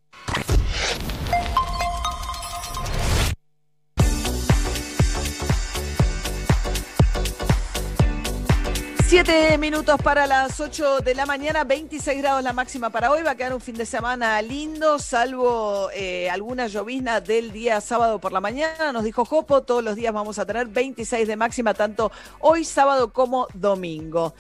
Siete 9.07 9.57
minutos 9.57 9.95
para 10.03 10.27
las 10.27 10.59
8 10.59 10.99
de 10.99 11.15
la 11.15 11.25
mañana, 11.25 11.63
26 11.63 12.17
grados 12.21 12.43
la 12.43 12.51
máxima 12.51 12.89
para 12.89 13.09
hoy. 13.09 13.23
Va 13.23 13.31
a 13.31 13.35
quedar 13.35 13.53
un 13.53 13.61
fin 13.61 13.75
de 13.75 13.85
semana 13.85 14.41
lindo, 14.41 14.99
salvo 14.99 15.89
eh, 15.93 16.29
alguna 16.29 16.67
llovizna 16.67 17.21
del 17.21 17.53
día 17.53 17.79
sábado 17.79 18.19
por 18.19 18.33
la 18.33 18.41
mañana. 18.41 18.91
Nos 18.91 19.05
dijo 19.05 19.23
Jopo, 19.23 19.63
todos 19.63 19.81
los 19.81 19.95
días 19.95 20.13
vamos 20.13 20.39
a 20.39 20.45
tener 20.45 20.67
26 20.67 21.25
de 21.25 21.37
máxima, 21.37 21.73
tanto 21.73 22.11
hoy 22.41 22.65
sábado 22.65 23.13
como 23.13 23.47
domingo. 23.53 24.33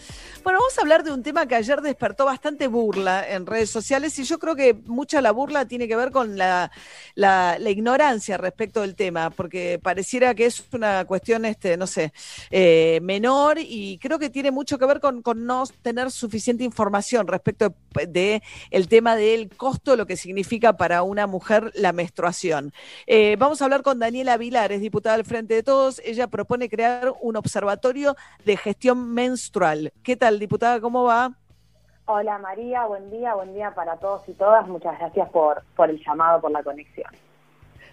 Bueno, 0.43 0.59
vamos 0.59 0.77
a 0.77 0.81
hablar 0.81 1.03
de 1.05 1.11
un 1.13 1.23
tema 1.23 1.45
que 1.45 1.55
ayer 1.55 1.81
despertó 1.81 2.25
bastante 2.25 2.67
burla 2.67 3.25
en 3.29 3.45
redes 3.45 3.69
sociales 3.69 4.19
y 4.19 4.25
yo 4.25 4.37
creo 4.37 4.55
que 4.55 4.73
mucha 4.85 5.21
la 5.21 5.31
burla 5.31 5.65
tiene 5.65 5.87
que 5.87 5.95
ver 5.95 6.11
con 6.11 6.37
la, 6.37 6.71
la- 7.15 7.57
ignorancia 7.69 8.37
respecto 8.37 8.81
del 8.81 8.95
tema, 8.95 9.29
porque 9.29 9.79
pareciera 9.81 10.35
que 10.35 10.45
es 10.45 10.63
una 10.73 11.05
cuestión, 11.05 11.45
este, 11.45 11.77
no 11.77 11.87
sé, 11.87 12.11
eh, 12.51 12.99
menor 13.01 13.57
y 13.59 13.97
creo 14.01 14.19
que 14.19 14.29
tiene 14.29 14.51
mucho 14.57 14.79
que 14.79 14.87
ver 14.87 14.99
con, 14.99 15.21
con 15.21 15.45
no 15.45 15.65
tener 15.83 16.09
suficiente 16.09 16.63
información 16.63 17.27
respecto 17.27 17.75
de 18.07 18.41
el 18.71 18.87
tema 18.87 19.15
del 19.15 19.55
costo, 19.55 19.95
lo 19.95 20.07
que 20.07 20.17
significa 20.17 20.73
para 20.73 21.03
una 21.03 21.27
mujer 21.27 21.71
la 21.75 21.93
menstruación. 21.93 22.73
Eh, 23.05 23.35
vamos 23.37 23.61
a 23.61 23.65
hablar 23.65 23.83
con 23.83 23.99
Daniela 23.99 24.35
Vilar, 24.35 24.71
es 24.71 24.81
diputada 24.81 25.15
del 25.15 25.27
Frente 25.27 25.53
de 25.53 25.61
Todos. 25.61 26.01
Ella 26.03 26.25
propone 26.25 26.69
crear 26.69 27.13
un 27.21 27.35
observatorio 27.35 28.15
de 28.45 28.57
gestión 28.57 29.13
menstrual. 29.13 29.93
¿Qué 30.01 30.15
tal, 30.15 30.39
diputada? 30.39 30.81
¿Cómo 30.81 31.03
va? 31.03 31.33
Hola 32.05 32.39
María, 32.39 32.85
buen 32.85 33.11
día, 33.11 33.35
buen 33.35 33.53
día 33.53 33.75
para 33.75 33.97
todos 33.97 34.27
y 34.27 34.33
todas. 34.33 34.67
Muchas 34.67 34.97
gracias 34.97 35.29
por, 35.29 35.61
por 35.75 35.91
el 35.91 36.03
llamado, 36.03 36.41
por 36.41 36.49
la 36.49 36.63
conexión. 36.63 37.11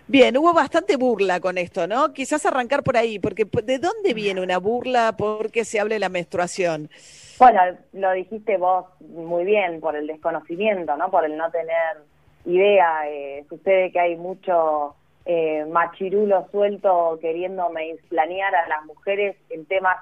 Bien, 0.06 0.36
hubo 0.36 0.52
bastante 0.52 0.96
burla 0.96 1.40
con 1.40 1.56
esto, 1.56 1.86
¿no? 1.86 2.12
Quizás 2.12 2.44
arrancar 2.44 2.82
por 2.82 2.96
ahí, 2.96 3.18
porque 3.18 3.46
¿de 3.46 3.78
dónde 3.78 4.12
viene 4.12 4.42
una 4.42 4.58
burla 4.58 5.14
porque 5.16 5.64
se 5.64 5.80
hable 5.80 5.94
de 5.94 6.00
la 6.00 6.10
menstruación? 6.10 6.90
Bueno, 7.38 7.60
lo 7.94 8.12
dijiste 8.12 8.58
vos 8.58 8.84
muy 9.00 9.44
bien, 9.44 9.80
por 9.80 9.96
el 9.96 10.06
desconocimiento, 10.06 10.94
¿no? 10.96 11.10
Por 11.10 11.24
el 11.24 11.36
no 11.38 11.50
tener 11.50 12.02
idea. 12.44 13.08
Eh, 13.08 13.46
sucede 13.48 13.90
que 13.92 13.98
hay 13.98 14.16
mucho 14.16 14.94
eh, 15.24 15.64
machirulo 15.70 16.48
suelto 16.50 17.18
queriendo 17.22 17.70
planear 18.10 18.54
a 18.54 18.68
las 18.68 18.84
mujeres 18.84 19.36
en 19.48 19.64
temas 19.64 19.96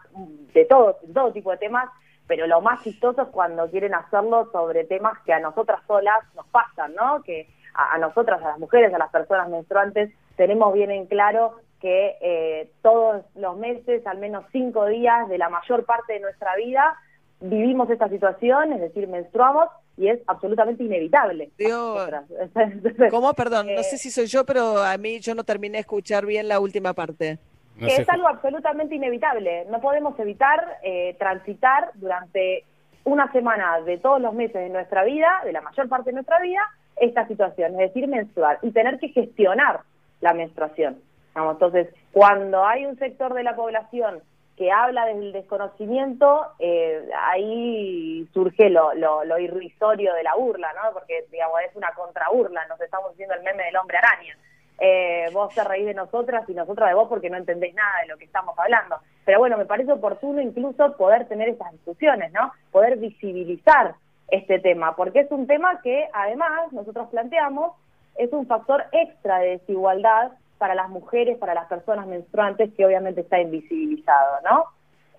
de 0.52 0.64
todo, 0.64 0.98
todo 1.14 1.32
tipo 1.32 1.52
de 1.52 1.58
temas, 1.58 1.88
pero 2.26 2.48
lo 2.48 2.60
más 2.60 2.82
chistoso 2.82 3.22
es 3.22 3.28
cuando 3.28 3.70
quieren 3.70 3.94
hacerlo 3.94 4.50
sobre 4.50 4.84
temas 4.84 5.16
que 5.24 5.32
a 5.32 5.38
nosotras 5.38 5.80
solas 5.86 6.24
nos 6.34 6.46
pasan, 6.48 6.92
¿no? 6.96 7.22
Que 7.22 7.46
a, 7.74 7.94
a 7.94 7.98
nosotras, 7.98 8.42
a 8.42 8.48
las 8.48 8.58
mujeres, 8.58 8.92
a 8.92 8.98
las 8.98 9.10
personas 9.10 9.48
menstruantes, 9.48 10.10
tenemos 10.36 10.72
bien 10.72 10.90
en 10.90 11.06
claro 11.06 11.56
que 11.82 12.16
eh, 12.20 12.70
todos 12.80 13.24
los 13.34 13.56
meses, 13.56 14.06
al 14.06 14.18
menos 14.18 14.44
cinco 14.52 14.86
días 14.86 15.28
de 15.28 15.36
la 15.36 15.48
mayor 15.48 15.84
parte 15.84 16.12
de 16.14 16.20
nuestra 16.20 16.54
vida, 16.56 16.96
vivimos 17.40 17.90
esta 17.90 18.08
situación, 18.08 18.72
es 18.72 18.80
decir, 18.80 19.08
menstruamos 19.08 19.68
y 19.96 20.08
es 20.08 20.20
absolutamente 20.28 20.84
inevitable. 20.84 21.50
¿Cómo? 23.10 23.34
Perdón, 23.34 23.66
no 23.74 23.82
sé 23.82 23.98
si 23.98 24.10
soy 24.10 24.26
yo, 24.26 24.46
pero 24.46 24.78
a 24.78 24.96
mí 24.96 25.18
yo 25.18 25.34
no 25.34 25.42
terminé 25.42 25.78
de 25.78 25.80
escuchar 25.80 26.24
bien 26.24 26.46
la 26.46 26.60
última 26.60 26.94
parte. 26.94 27.38
que 27.78 27.96
es 27.96 28.08
algo 28.08 28.28
absolutamente 28.28 28.94
inevitable. 28.94 29.66
No 29.68 29.80
podemos 29.80 30.16
evitar 30.20 30.78
eh, 30.84 31.16
transitar 31.18 31.90
durante 31.94 32.64
una 33.04 33.30
semana 33.32 33.80
de 33.80 33.98
todos 33.98 34.20
los 34.20 34.32
meses 34.34 34.54
de 34.54 34.68
nuestra 34.68 35.02
vida, 35.02 35.42
de 35.44 35.52
la 35.52 35.60
mayor 35.60 35.88
parte 35.88 36.10
de 36.10 36.14
nuestra 36.14 36.40
vida, 36.40 36.60
esta 37.02 37.26
situación, 37.26 37.72
es 37.72 37.92
decir, 37.92 38.08
menstruar 38.08 38.58
y 38.62 38.70
tener 38.70 38.98
que 38.98 39.08
gestionar 39.08 39.80
la 40.20 40.32
menstruación. 40.34 41.00
Vamos, 41.34 41.54
entonces, 41.54 41.88
cuando 42.12 42.64
hay 42.64 42.86
un 42.86 42.96
sector 42.98 43.34
de 43.34 43.42
la 43.42 43.56
población 43.56 44.20
que 44.56 44.70
habla 44.70 45.06
desde 45.06 45.20
el 45.20 45.32
desconocimiento, 45.32 46.46
eh, 46.58 47.08
ahí 47.18 48.28
surge 48.32 48.70
lo, 48.70 48.94
lo, 48.94 49.38
irrisorio 49.38 50.14
de 50.14 50.22
la 50.22 50.34
burla, 50.36 50.68
¿no? 50.74 50.92
Porque, 50.92 51.24
digamos, 51.32 51.56
es 51.68 51.74
una 51.74 51.90
contraburla, 51.92 52.66
nos 52.66 52.80
estamos 52.80 53.10
diciendo 53.12 53.34
el 53.34 53.42
meme 53.42 53.64
del 53.64 53.76
hombre 53.76 53.98
araña. 53.98 54.36
Eh, 54.78 55.26
vos 55.32 55.54
te 55.54 55.64
reís 55.64 55.86
de 55.86 55.94
nosotras 55.94 56.48
y 56.48 56.54
nosotras 56.54 56.88
de 56.88 56.94
vos 56.94 57.08
porque 57.08 57.30
no 57.30 57.36
entendéis 57.36 57.74
nada 57.74 58.00
de 58.02 58.08
lo 58.08 58.16
que 58.18 58.24
estamos 58.24 58.56
hablando. 58.58 58.98
Pero 59.24 59.38
bueno, 59.38 59.56
me 59.56 59.66
parece 59.66 59.92
oportuno 59.92 60.40
incluso 60.40 60.96
poder 60.96 61.26
tener 61.28 61.48
estas 61.48 61.72
discusiones, 61.72 62.32
¿no? 62.32 62.52
Poder 62.70 62.98
visibilizar 62.98 63.94
este 64.28 64.58
tema, 64.58 64.96
porque 64.96 65.20
es 65.20 65.30
un 65.30 65.46
tema 65.46 65.80
que 65.82 66.08
además 66.12 66.72
nosotros 66.72 67.08
planteamos 67.10 67.72
es 68.16 68.32
un 68.32 68.46
factor 68.46 68.84
extra 68.92 69.38
de 69.38 69.58
desigualdad 69.58 70.32
para 70.58 70.74
las 70.74 70.88
mujeres, 70.88 71.38
para 71.38 71.54
las 71.54 71.66
personas 71.66 72.06
menstruantes, 72.06 72.72
que 72.74 72.86
obviamente 72.86 73.22
está 73.22 73.40
invisibilizado, 73.40 74.38
¿no? 74.44 74.66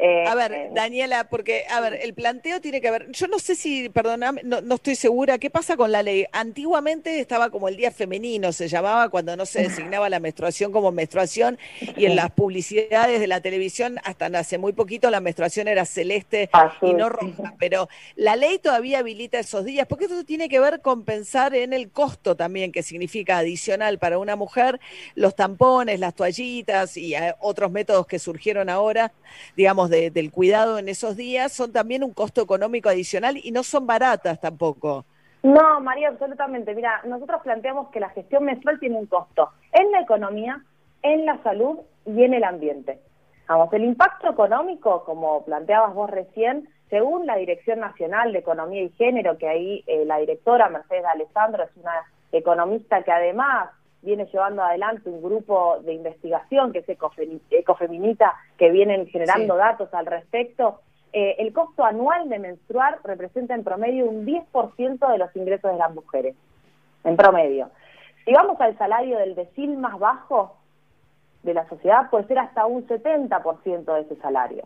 Eh, 0.06 0.26
a 0.28 0.36
ver, 0.36 0.72
Daniela, 0.74 1.30
porque, 1.30 1.64
a 1.70 1.80
ver, 1.80 1.98
el 2.02 2.14
planteo 2.14 2.60
tiene 2.60 2.82
que 2.82 2.92
ver, 2.92 3.10
yo 3.14 3.28
no 3.28 3.40
sé 3.40 3.56
si, 3.56 3.88
perdóname, 3.88 4.42
no, 4.44 4.60
no, 4.60 4.76
estoy 4.76 4.96
segura, 4.96 5.38
¿qué 5.38 5.50
pasa 5.50 5.78
con 5.78 5.94
la 5.94 6.04
ley? 6.04 6.26
Antiguamente 6.34 7.22
estaba 7.22 7.50
como 7.50 7.70
el 7.70 7.78
día 7.78 7.90
femenino, 7.90 8.52
se 8.52 8.68
llamaba 8.68 9.08
cuando 9.08 9.38
no 9.38 9.46
se 9.46 9.62
designaba 9.62 10.10
la 10.10 10.20
menstruación 10.20 10.74
como 10.74 10.92
menstruación, 10.92 11.58
y 11.96 12.04
en 12.06 12.18
las 12.18 12.32
publicidades 12.32 13.22
de 13.22 13.28
la 13.28 13.40
televisión, 13.40 13.98
hasta 14.04 14.26
hace 14.26 14.58
muy 14.58 14.74
poquito, 14.74 15.10
la 15.10 15.22
menstruación 15.22 15.70
era 15.70 15.86
celeste 15.86 16.50
y 16.82 16.94
no 16.94 17.08
roja, 17.08 17.54
pero 17.58 17.88
la 18.18 18.36
ley 18.36 18.60
todavía 18.60 19.00
habilita 19.00 19.40
esos 19.40 19.64
días, 19.64 19.88
porque 19.88 20.04
esto 20.04 20.26
tiene 20.26 20.50
que 20.50 20.60
ver 20.60 20.82
con 20.82 21.06
pensar 21.06 21.56
en 21.56 21.72
el 21.72 21.90
costo 21.90 22.36
también, 22.36 22.74
que 22.74 22.84
significa 22.84 23.38
adicional 23.38 24.00
para 24.00 24.18
una 24.18 24.36
mujer, 24.36 24.82
los 25.16 25.34
tampones, 25.34 26.02
las 26.02 26.14
toallitas 26.14 26.98
y 26.98 27.16
eh, 27.16 27.36
otros 27.40 27.72
métodos 27.72 28.06
que 28.06 28.20
surgieron 28.20 28.70
ahora, 28.70 29.14
digamos, 29.56 29.93
de, 29.94 30.10
del 30.10 30.32
cuidado 30.32 30.80
en 30.80 30.90
esos 30.90 31.16
días 31.16 31.52
son 31.52 31.72
también 31.72 32.04
un 32.04 32.14
costo 32.14 32.42
económico 32.42 32.90
adicional 32.90 33.38
y 33.42 33.52
no 33.52 33.64
son 33.64 33.86
baratas 33.86 34.42
tampoco. 34.42 35.06
No, 35.44 35.82
María, 35.82 36.08
absolutamente. 36.08 36.74
Mira, 36.74 37.02
nosotros 37.06 37.42
planteamos 37.44 37.90
que 37.90 38.00
la 38.00 38.10
gestión 38.10 38.46
menstrual 38.46 38.80
tiene 38.80 38.98
un 38.98 39.06
costo 39.06 39.50
en 39.72 39.92
la 39.92 40.02
economía, 40.02 40.64
en 41.02 41.26
la 41.26 41.42
salud 41.44 41.80
y 42.06 42.24
en 42.24 42.34
el 42.34 42.44
ambiente. 42.44 43.00
Vamos, 43.48 43.72
el 43.74 43.84
impacto 43.84 44.32
económico, 44.32 45.04
como 45.04 45.44
planteabas 45.44 45.94
vos 45.94 46.10
recién, 46.10 46.70
según 46.90 47.26
la 47.26 47.36
Dirección 47.36 47.80
Nacional 47.80 48.32
de 48.32 48.40
Economía 48.40 48.84
y 48.84 48.90
Género, 48.92 49.38
que 49.38 49.48
ahí 49.48 49.84
eh, 49.86 50.06
la 50.06 50.18
directora 50.18 50.70
Mercedes 50.70 51.04
Alessandro 51.14 51.64
es 51.64 51.76
una 51.76 51.94
economista 52.32 53.04
que 53.04 53.12
además 53.12 53.70
viene 54.04 54.26
llevando 54.26 54.62
adelante 54.62 55.10
un 55.10 55.24
grupo 55.24 55.80
de 55.82 55.94
investigación 55.94 56.72
que 56.72 56.80
es 56.80 56.90
Ecofeminita, 57.50 58.36
que 58.58 58.70
vienen 58.70 59.08
generando 59.08 59.56
sí. 59.56 59.60
datos 59.60 59.94
al 59.94 60.06
respecto. 60.06 60.82
Eh, 61.14 61.36
el 61.40 61.54
costo 61.54 61.86
anual 61.86 62.28
de 62.30 62.40
menstruar 62.40 63.00
representa 63.04 63.56
en 63.56 63.64
promedio 63.64 64.06
un 64.06 64.26
10% 64.26 65.12
de 65.12 65.18
los 65.18 65.36
ingresos 65.36 65.72
de 65.72 65.78
las 65.78 65.94
mujeres, 65.94 66.36
en 67.04 67.16
promedio. 67.16 67.70
Si 68.26 68.34
vamos 68.34 68.60
al 68.60 68.78
salario 68.78 69.18
del 69.18 69.36
decil 69.36 69.78
más 69.78 69.98
bajo 70.00 70.58
de 71.44 71.54
la 71.54 71.68
sociedad, 71.68 72.10
puede 72.10 72.28
ser 72.28 72.40
hasta 72.40 72.66
un 72.66 72.88
70% 72.88 73.94
de 73.94 74.02
ese 74.02 74.16
salario. 74.18 74.64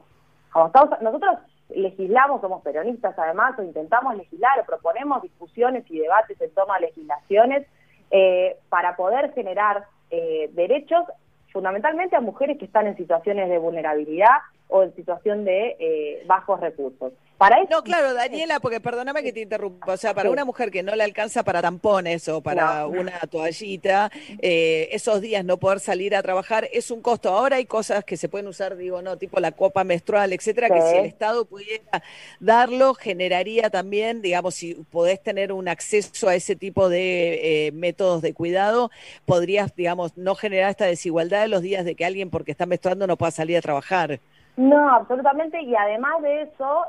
Nosotros 1.02 1.38
legislamos, 1.69 2.41
somos 2.41 2.63
peronistas 2.63 3.17
además, 3.17 3.58
o 3.60 3.63
intentamos 3.63 4.15
legislar, 4.15 4.60
o 4.60 4.65
proponemos 4.65 5.21
discusiones 5.21 5.84
y 5.89 6.00
debates 6.00 6.39
en 6.41 6.52
torno 6.52 6.73
a 6.73 6.80
legislaciones 6.80 7.67
eh, 8.12 8.58
para 8.70 8.96
poder 8.96 9.34
generar 9.34 9.86
eh, 10.10 10.50
derechos 10.54 11.04
fundamentalmente 11.52 12.15
a 12.15 12.22
mujeres 12.22 12.58
que 12.58 12.65
están 12.65 12.88
en 12.88 12.98
situaciones 12.98 13.50
de 13.50 13.58
vulnerabilidad 13.58 14.38
o 14.69 14.84
en 14.84 14.93
situación 14.95 15.45
de 15.45 15.75
eh, 15.80 16.23
bajos 16.25 16.60
recursos. 16.60 17.13
Para 17.38 17.62
eso, 17.62 17.69
no, 17.69 17.84
claro, 17.84 18.15
Daniela, 18.15 18.60
porque 18.60 18.80
perdóname 18.80 19.21
que 19.21 19.32
te 19.32 19.41
interrumpa, 19.41 19.93
o 19.93 19.97
sea, 19.97 20.15
para 20.15 20.32
una 20.32 20.43
mujer 20.43 20.71
que 20.71 20.82
no 20.82 20.95
le 20.95 21.03
alcanza 21.03 21.43
para 21.43 21.62
tampones 21.62 22.27
o 22.30 22.41
para 22.41 22.80
no. 22.82 22.88
una 22.89 23.19
toallita, 23.30 24.12
eh, 24.41 24.89
esos 24.91 25.21
días 25.21 25.45
no 25.45 25.58
poder 25.58 25.80
salir 25.80 26.15
a 26.15 26.23
trabajar 26.23 26.67
es 26.73 26.89
un 26.89 27.01
costo. 27.01 27.30
Ahora 27.30 27.58
hay 27.58 27.65
cosas 27.65 28.03
que 28.03 28.17
se 28.17 28.27
pueden 28.27 28.47
usar, 28.47 28.75
digo, 28.75 29.03
no, 29.03 29.17
tipo 29.17 29.39
la 29.39 29.51
copa 29.51 29.84
menstrual, 29.84 30.34
etcétera, 30.34 30.67
sí. 30.67 30.73
que 30.73 30.82
si 30.82 30.97
el 30.97 31.06
Estado 31.06 31.45
pudiera 31.45 32.01
darlo, 32.39 32.95
generaría 32.95 33.69
también, 33.69 34.23
digamos, 34.23 34.56
si 34.56 34.73
podés 34.73 35.21
tener 35.21 35.51
un 35.51 35.67
acceso 35.67 36.27
a 36.27 36.34
ese 36.34 36.56
tipo 36.56 36.89
de 36.89 37.67
eh, 37.67 37.71
métodos 37.71 38.23
de 38.23 38.34
cuidado, 38.34 38.89
podrías, 39.25 39.75
digamos, 39.75 40.17
no 40.17 40.34
generar 40.34 40.71
esta 40.71 40.86
desigualdad 40.86 41.41
de 41.41 41.49
los 41.49 41.62
días 41.62 41.86
de 41.86 41.93
que 41.93 42.03
alguien 42.03 42.32
porque 42.32 42.49
está 42.49 42.65
menstruando 42.65 43.06
no 43.06 43.15
pueda 43.15 43.32
salir 43.32 43.58
a 43.58 43.62
trabajar. 43.62 44.19
No, 44.58 44.89
absolutamente, 44.89 45.62
y 45.62 45.76
además 45.76 46.20
de 46.24 46.41
eso, 46.41 46.86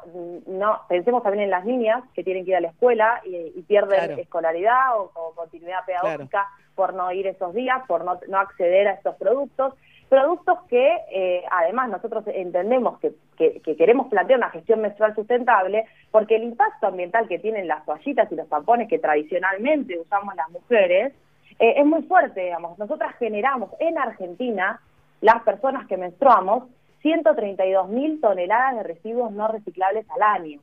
no 0.46 0.80
pensemos 0.88 1.22
también 1.22 1.44
en 1.44 1.50
las 1.50 1.66
niñas 1.66 2.02
que 2.14 2.24
tienen 2.24 2.44
que 2.46 2.52
ir 2.52 2.56
a 2.56 2.60
la 2.60 2.68
escuela 2.68 3.20
y, 3.26 3.36
y 3.54 3.62
pierden 3.62 4.06
claro. 4.06 4.14
escolaridad 4.14 4.98
o, 4.98 5.10
o, 5.14 5.34
continuidad 5.34 5.84
pedagógica 5.84 6.28
claro. 6.30 6.48
por 6.74 6.94
no 6.94 7.12
ir 7.12 7.26
esos 7.26 7.52
días, 7.52 7.82
por 7.86 8.06
no, 8.06 8.18
no 8.26 8.38
acceder 8.38 8.88
a 8.88 8.92
estos 8.92 9.16
productos, 9.16 9.74
productos 10.08 10.60
que 10.70 10.96
eh, 11.12 11.44
además 11.50 11.90
nosotros 11.90 12.24
entendemos 12.28 12.98
que, 13.00 13.12
que, 13.36 13.60
que, 13.60 13.76
queremos 13.76 14.08
plantear 14.08 14.38
una 14.38 14.48
gestión 14.48 14.80
menstrual 14.80 15.14
sustentable 15.14 15.84
porque 16.10 16.36
el 16.36 16.44
impacto 16.44 16.86
ambiental 16.86 17.28
que 17.28 17.38
tienen 17.38 17.68
las 17.68 17.84
toallitas 17.84 18.32
y 18.32 18.36
los 18.36 18.48
tampones 18.48 18.88
que 18.88 18.98
tradicionalmente 18.98 19.98
usamos 19.98 20.34
las 20.36 20.48
mujeres 20.48 21.12
eh, 21.58 21.74
es 21.76 21.84
muy 21.84 22.02
fuerte, 22.04 22.40
digamos. 22.40 22.78
Nosotras 22.78 23.14
generamos 23.18 23.70
en 23.78 23.98
Argentina, 23.98 24.80
las 25.20 25.42
personas 25.42 25.86
que 25.86 25.98
menstruamos, 25.98 26.64
132 27.02 27.88
mil 27.88 28.20
toneladas 28.20 28.76
de 28.76 28.82
residuos 28.82 29.32
no 29.32 29.48
reciclables 29.48 30.06
al 30.10 30.22
año. 30.22 30.60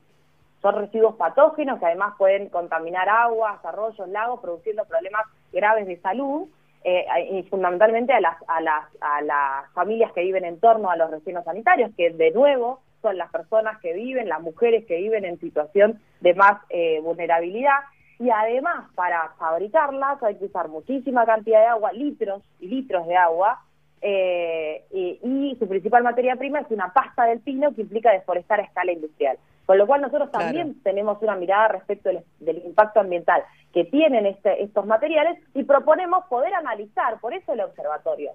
Son 0.62 0.74
residuos 0.74 1.16
patógenos 1.16 1.78
que 1.78 1.86
además 1.86 2.14
pueden 2.18 2.48
contaminar 2.48 3.08
aguas, 3.08 3.64
arroyos, 3.64 4.08
lagos, 4.08 4.40
produciendo 4.40 4.84
problemas 4.84 5.22
graves 5.52 5.86
de 5.86 5.98
salud 6.00 6.48
eh, 6.84 7.04
y 7.32 7.42
fundamentalmente 7.44 8.12
a 8.12 8.20
las, 8.20 8.36
a, 8.48 8.60
las, 8.60 8.84
a 9.00 9.20
las 9.22 9.72
familias 9.72 10.12
que 10.12 10.22
viven 10.22 10.44
en 10.44 10.60
torno 10.60 10.90
a 10.90 10.96
los 10.96 11.10
residuos 11.10 11.44
sanitarios, 11.44 11.90
que 11.96 12.10
de 12.10 12.30
nuevo 12.30 12.80
son 13.02 13.18
las 13.18 13.30
personas 13.30 13.78
que 13.80 13.92
viven, 13.92 14.28
las 14.28 14.40
mujeres 14.40 14.84
que 14.86 14.96
viven 14.96 15.24
en 15.24 15.38
situación 15.40 16.00
de 16.20 16.34
más 16.34 16.60
eh, 16.70 17.00
vulnerabilidad. 17.00 17.80
Y 18.18 18.30
además, 18.30 18.88
para 18.94 19.30
fabricarlas 19.38 20.22
hay 20.22 20.36
que 20.36 20.46
usar 20.46 20.68
muchísima 20.68 21.26
cantidad 21.26 21.60
de 21.60 21.66
agua, 21.66 21.92
litros 21.92 22.42
y 22.60 22.68
litros 22.68 23.06
de 23.06 23.16
agua, 23.16 23.62
eh, 24.08 24.84
y, 24.92 25.18
y 25.24 25.56
su 25.58 25.66
principal 25.66 26.04
materia 26.04 26.36
prima 26.36 26.60
es 26.60 26.70
una 26.70 26.92
pasta 26.92 27.24
del 27.24 27.40
pino 27.40 27.74
que 27.74 27.80
implica 27.82 28.12
deforestar 28.12 28.60
a 28.60 28.62
escala 28.62 28.92
industrial. 28.92 29.36
Con 29.66 29.78
lo 29.78 29.86
cual 29.88 30.00
nosotros 30.02 30.30
Claro. 30.30 30.44
también 30.44 30.80
tenemos 30.84 31.20
una 31.22 31.34
mirada 31.34 31.66
respecto 31.68 32.08
del, 32.10 32.20
del 32.38 32.58
impacto 32.64 33.00
ambiental 33.00 33.42
que 33.72 33.84
tienen 33.84 34.24
este- 34.26 34.62
estos 34.62 34.86
materiales 34.86 35.38
y 35.54 35.64
proponemos 35.64 36.24
poder 36.26 36.54
analizar, 36.54 37.18
por 37.18 37.34
eso 37.34 37.52
el 37.52 37.60
observatorio. 37.62 38.30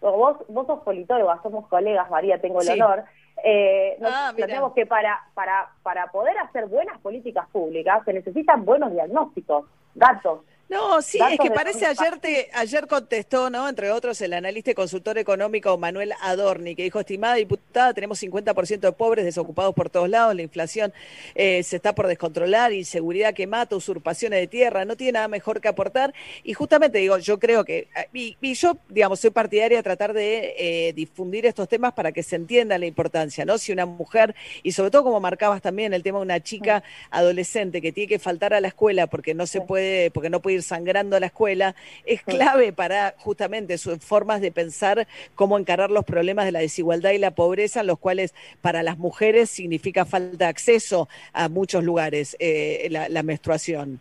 Vos, 0.00 0.38
vos 0.48 0.66
sos 0.66 0.80
politóloga, 0.82 1.38
somos 1.44 1.68
colegas, 1.68 2.10
María, 2.10 2.40
tengo 2.40 2.60
el 2.60 2.66
Sí. 2.66 2.72
honor. 2.72 3.04
Eh, 3.44 3.96
nos 4.00 4.10
Ah, 4.12 4.32
que 4.74 4.84
para, 4.86 5.20
para, 5.34 5.68
para 5.84 6.08
poder 6.08 6.36
hacer 6.38 6.66
buenas 6.66 6.98
políticas 7.00 7.46
públicas 7.50 8.04
se 8.04 8.12
necesitan 8.12 8.64
buenos 8.64 8.90
diagnósticos, 8.92 9.66
datos. 9.94 10.40
No, 10.72 11.02
sí, 11.02 11.18
es 11.30 11.38
que 11.38 11.50
parece 11.50 11.84
ayer 11.84 12.18
te, 12.18 12.48
ayer 12.54 12.86
contestó, 12.86 13.50
¿no? 13.50 13.68
Entre 13.68 13.90
otros, 13.90 14.18
el 14.22 14.32
analista 14.32 14.70
y 14.70 14.74
consultor 14.74 15.18
económico 15.18 15.76
Manuel 15.76 16.14
Adorni, 16.22 16.74
que 16.74 16.84
dijo, 16.84 16.98
estimada 16.98 17.34
diputada, 17.34 17.92
tenemos 17.92 18.22
50% 18.22 18.80
de 18.80 18.92
pobres 18.92 19.26
desocupados 19.26 19.74
por 19.74 19.90
todos 19.90 20.08
lados, 20.08 20.34
la 20.34 20.40
inflación 20.40 20.94
eh, 21.34 21.62
se 21.62 21.76
está 21.76 21.94
por 21.94 22.06
descontrolar, 22.06 22.72
inseguridad 22.72 23.34
que 23.34 23.46
mata, 23.46 23.76
usurpaciones 23.76 24.40
de 24.40 24.46
tierra, 24.46 24.86
no 24.86 24.96
tiene 24.96 25.12
nada 25.12 25.28
mejor 25.28 25.60
que 25.60 25.68
aportar. 25.68 26.14
Y 26.42 26.54
justamente 26.54 26.96
digo, 26.96 27.18
yo 27.18 27.38
creo 27.38 27.66
que, 27.66 27.88
eh, 27.94 28.08
y, 28.14 28.38
y 28.40 28.54
yo, 28.54 28.78
digamos, 28.88 29.20
soy 29.20 29.28
partidaria 29.28 29.76
de 29.76 29.82
tratar 29.82 30.14
de 30.14 30.54
eh, 30.56 30.92
difundir 30.94 31.44
estos 31.44 31.68
temas 31.68 31.92
para 31.92 32.12
que 32.12 32.22
se 32.22 32.36
entienda 32.36 32.78
la 32.78 32.86
importancia, 32.86 33.44
¿no? 33.44 33.58
Si 33.58 33.72
una 33.72 33.84
mujer, 33.84 34.34
y 34.62 34.72
sobre 34.72 34.90
todo 34.90 35.04
como 35.04 35.20
marcabas 35.20 35.60
también 35.60 35.92
el 35.92 36.02
tema 36.02 36.18
de 36.18 36.22
una 36.22 36.40
chica 36.40 36.82
adolescente 37.10 37.82
que 37.82 37.92
tiene 37.92 38.08
que 38.08 38.18
faltar 38.18 38.54
a 38.54 38.60
la 38.62 38.68
escuela 38.68 39.06
porque 39.06 39.34
no 39.34 39.46
se 39.46 39.60
puede, 39.60 40.10
porque 40.10 40.30
no 40.30 40.40
puede 40.40 40.56
ir 40.56 40.61
sangrando 40.62 41.16
a 41.16 41.20
la 41.20 41.26
escuela, 41.26 41.74
es 42.06 42.22
clave 42.22 42.72
para 42.72 43.14
justamente 43.18 43.78
sus 43.78 43.98
formas 43.98 44.40
de 44.40 44.52
pensar 44.52 45.06
cómo 45.34 45.58
encarar 45.58 45.90
los 45.90 46.04
problemas 46.04 46.44
de 46.44 46.52
la 46.52 46.60
desigualdad 46.60 47.10
y 47.10 47.18
la 47.18 47.32
pobreza, 47.32 47.80
en 47.80 47.88
los 47.88 47.98
cuales 47.98 48.34
para 48.60 48.82
las 48.82 48.98
mujeres 48.98 49.50
significa 49.50 50.04
falta 50.04 50.36
de 50.36 50.44
acceso 50.46 51.08
a 51.32 51.48
muchos 51.48 51.84
lugares 51.84 52.36
eh, 52.38 52.88
la, 52.90 53.08
la 53.08 53.22
menstruación. 53.22 54.00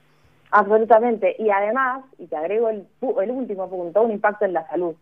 Absolutamente. 0.51 1.35
Y 1.39 1.49
además, 1.49 2.03
y 2.17 2.27
te 2.27 2.35
agrego 2.35 2.69
el, 2.69 2.85
pu- 2.99 3.21
el 3.23 3.31
último 3.31 3.69
punto, 3.69 4.01
un 4.01 4.11
impacto 4.11 4.45
en 4.45 4.53
la 4.53 4.67
salud. 4.67 4.95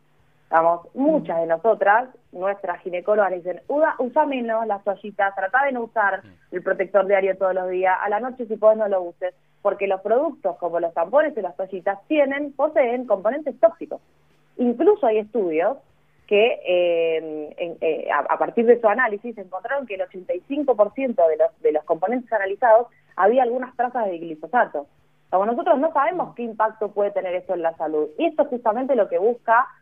Vamos, 0.51 0.87
muchas 0.95 1.39
de 1.41 1.45
nosotras, 1.45 2.09
nuestras 2.31 2.81
ginecólogas 2.81 3.29
le 3.29 3.37
dicen, 3.37 3.61
usa, 3.67 3.93
usa 3.99 4.25
menos 4.25 4.65
las 4.65 4.83
toallitas, 4.83 5.35
trata 5.35 5.65
de 5.65 5.73
no 5.73 5.83
usar 5.83 6.23
el 6.51 6.63
protector 6.63 7.05
diario 7.05 7.37
todos 7.37 7.53
los 7.53 7.69
días, 7.69 7.95
a 8.01 8.09
la 8.09 8.19
noche 8.19 8.47
si 8.47 8.57
podés 8.57 8.79
no 8.79 8.87
lo 8.87 9.01
uses, 9.03 9.35
porque 9.61 9.87
los 9.87 10.01
productos 10.01 10.57
como 10.57 10.79
los 10.79 10.93
tampones 10.93 11.35
y 11.37 11.41
las 11.41 11.55
toallitas 11.55 11.99
tienen, 12.07 12.53
poseen 12.53 13.05
componentes 13.05 13.59
tóxicos. 13.59 14.01
Incluso 14.57 15.05
hay 15.07 15.19
estudios 15.19 15.77
que 16.27 16.59
eh, 16.65 17.55
en- 17.57 17.77
eh, 17.81 18.07
a, 18.11 18.37
partir 18.37 18.65
de 18.65 18.79
su 18.79 18.87
análisis 18.87 19.35
encontraron 19.37 19.87
que 19.87 19.95
el 19.95 20.01
85% 20.01 21.27
de 21.27 21.37
los, 21.37 21.61
de 21.61 21.71
los 21.71 21.83
componentes 21.85 22.31
analizados 22.31 22.87
había 23.15 23.43
algunas 23.43 23.75
trazas 23.75 24.05
de 24.05 24.19
glifosato. 24.19 24.85
Como 25.31 25.45
nosotros 25.47 25.79
no 25.79 25.91
sabemos 25.91 26.35
qué 26.35 26.43
impacto 26.43 26.91
puede 26.91 27.11
tener 27.11 27.33
eso 27.35 27.53
en 27.53 27.63
la 27.63 27.75
salud. 27.77 28.09
Y 28.17 28.25
esto 28.25 28.43
es 28.43 28.49
justamente 28.49 28.95
lo 28.95 29.09
que 29.09 29.17
busca 29.17 29.67